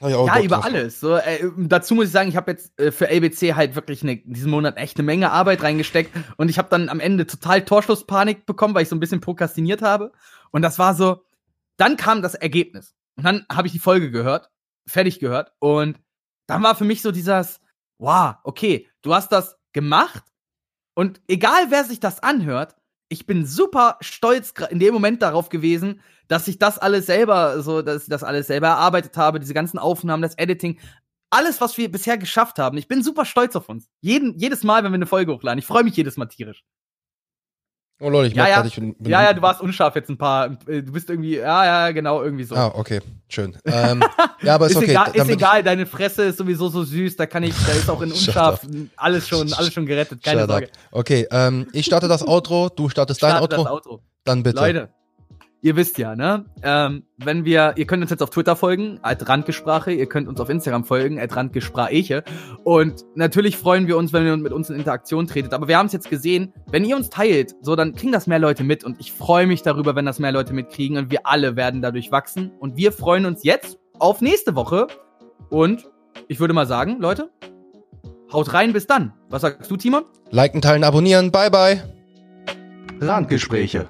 [0.00, 0.64] Hab Ja, Bock über drauf.
[0.64, 0.98] alles.
[0.98, 4.16] So, äh, dazu muss ich sagen, ich habe jetzt äh, für LBC halt wirklich ne,
[4.24, 8.46] diesen Monat echt eine Menge Arbeit reingesteckt und ich habe dann am Ende total Torschlusspanik
[8.46, 10.10] bekommen, weil ich so ein bisschen prokrastiniert habe.
[10.52, 11.22] Und das war so,
[11.76, 12.94] dann kam das Ergebnis.
[13.16, 14.50] Und dann habe ich die Folge gehört,
[14.86, 15.52] fertig gehört.
[15.58, 16.00] Und
[16.46, 17.60] dann war für mich so dieses,
[17.98, 20.24] wow, okay, du hast das gemacht.
[20.94, 22.76] Und egal wer sich das anhört,
[23.08, 27.82] ich bin super stolz in dem Moment darauf gewesen, dass ich das alles selber, so,
[27.82, 30.80] dass ich das alles selber erarbeitet habe, diese ganzen Aufnahmen, das Editing,
[31.30, 32.78] alles, was wir bisher geschafft haben.
[32.78, 33.88] Ich bin super stolz auf uns.
[34.00, 35.58] Jeden, jedes Mal, wenn wir eine Folge hochladen.
[35.58, 36.64] Ich freue mich jedes Mal tierisch.
[38.00, 38.56] Oh Leute, ich Ja, ja.
[38.56, 40.46] grad, ich bin, bin Ja, ja, du warst unscharf jetzt ein paar.
[40.66, 42.54] äh, Du bist irgendwie, ja, ja, genau, irgendwie so.
[42.56, 43.56] Ah, okay, schön.
[43.64, 44.02] Ähm,
[44.42, 44.90] ja, aber ist, ist okay.
[44.90, 48.02] egal, ist egal, deine Fresse ist sowieso so süß, da kann ich, da ist auch
[48.02, 48.66] in unscharf
[48.96, 50.56] alles schon, alles schon gerettet, keine Shut up.
[50.58, 50.68] Sorge.
[50.90, 54.00] Okay, ähm, ich starte das Outro, du startest dein Starte Outro, das Outro.
[54.24, 54.56] dann bitte.
[54.60, 54.88] Leute,
[55.64, 56.44] ihr wisst ja, ne?
[56.62, 60.38] Ähm, wenn wir, ihr könnt uns jetzt auf Twitter folgen, at Randgesprache, ihr könnt uns
[60.38, 62.22] auf Instagram folgen, at Randgesprache.
[62.64, 65.54] Und natürlich freuen wir uns, wenn ihr mit uns in Interaktion tretet.
[65.54, 68.38] Aber wir haben es jetzt gesehen, wenn ihr uns teilt, so dann kriegen das mehr
[68.38, 68.84] Leute mit.
[68.84, 70.98] Und ich freue mich darüber, wenn das mehr Leute mitkriegen.
[70.98, 72.52] Und wir alle werden dadurch wachsen.
[72.60, 74.86] Und wir freuen uns jetzt auf nächste Woche.
[75.48, 75.88] Und
[76.28, 77.30] ich würde mal sagen, Leute,
[78.30, 79.14] haut rein, bis dann.
[79.30, 80.04] Was sagst du, Timon?
[80.30, 81.32] Liken, teilen, abonnieren.
[81.32, 81.82] Bye, bye.
[83.00, 83.88] Randgespräche.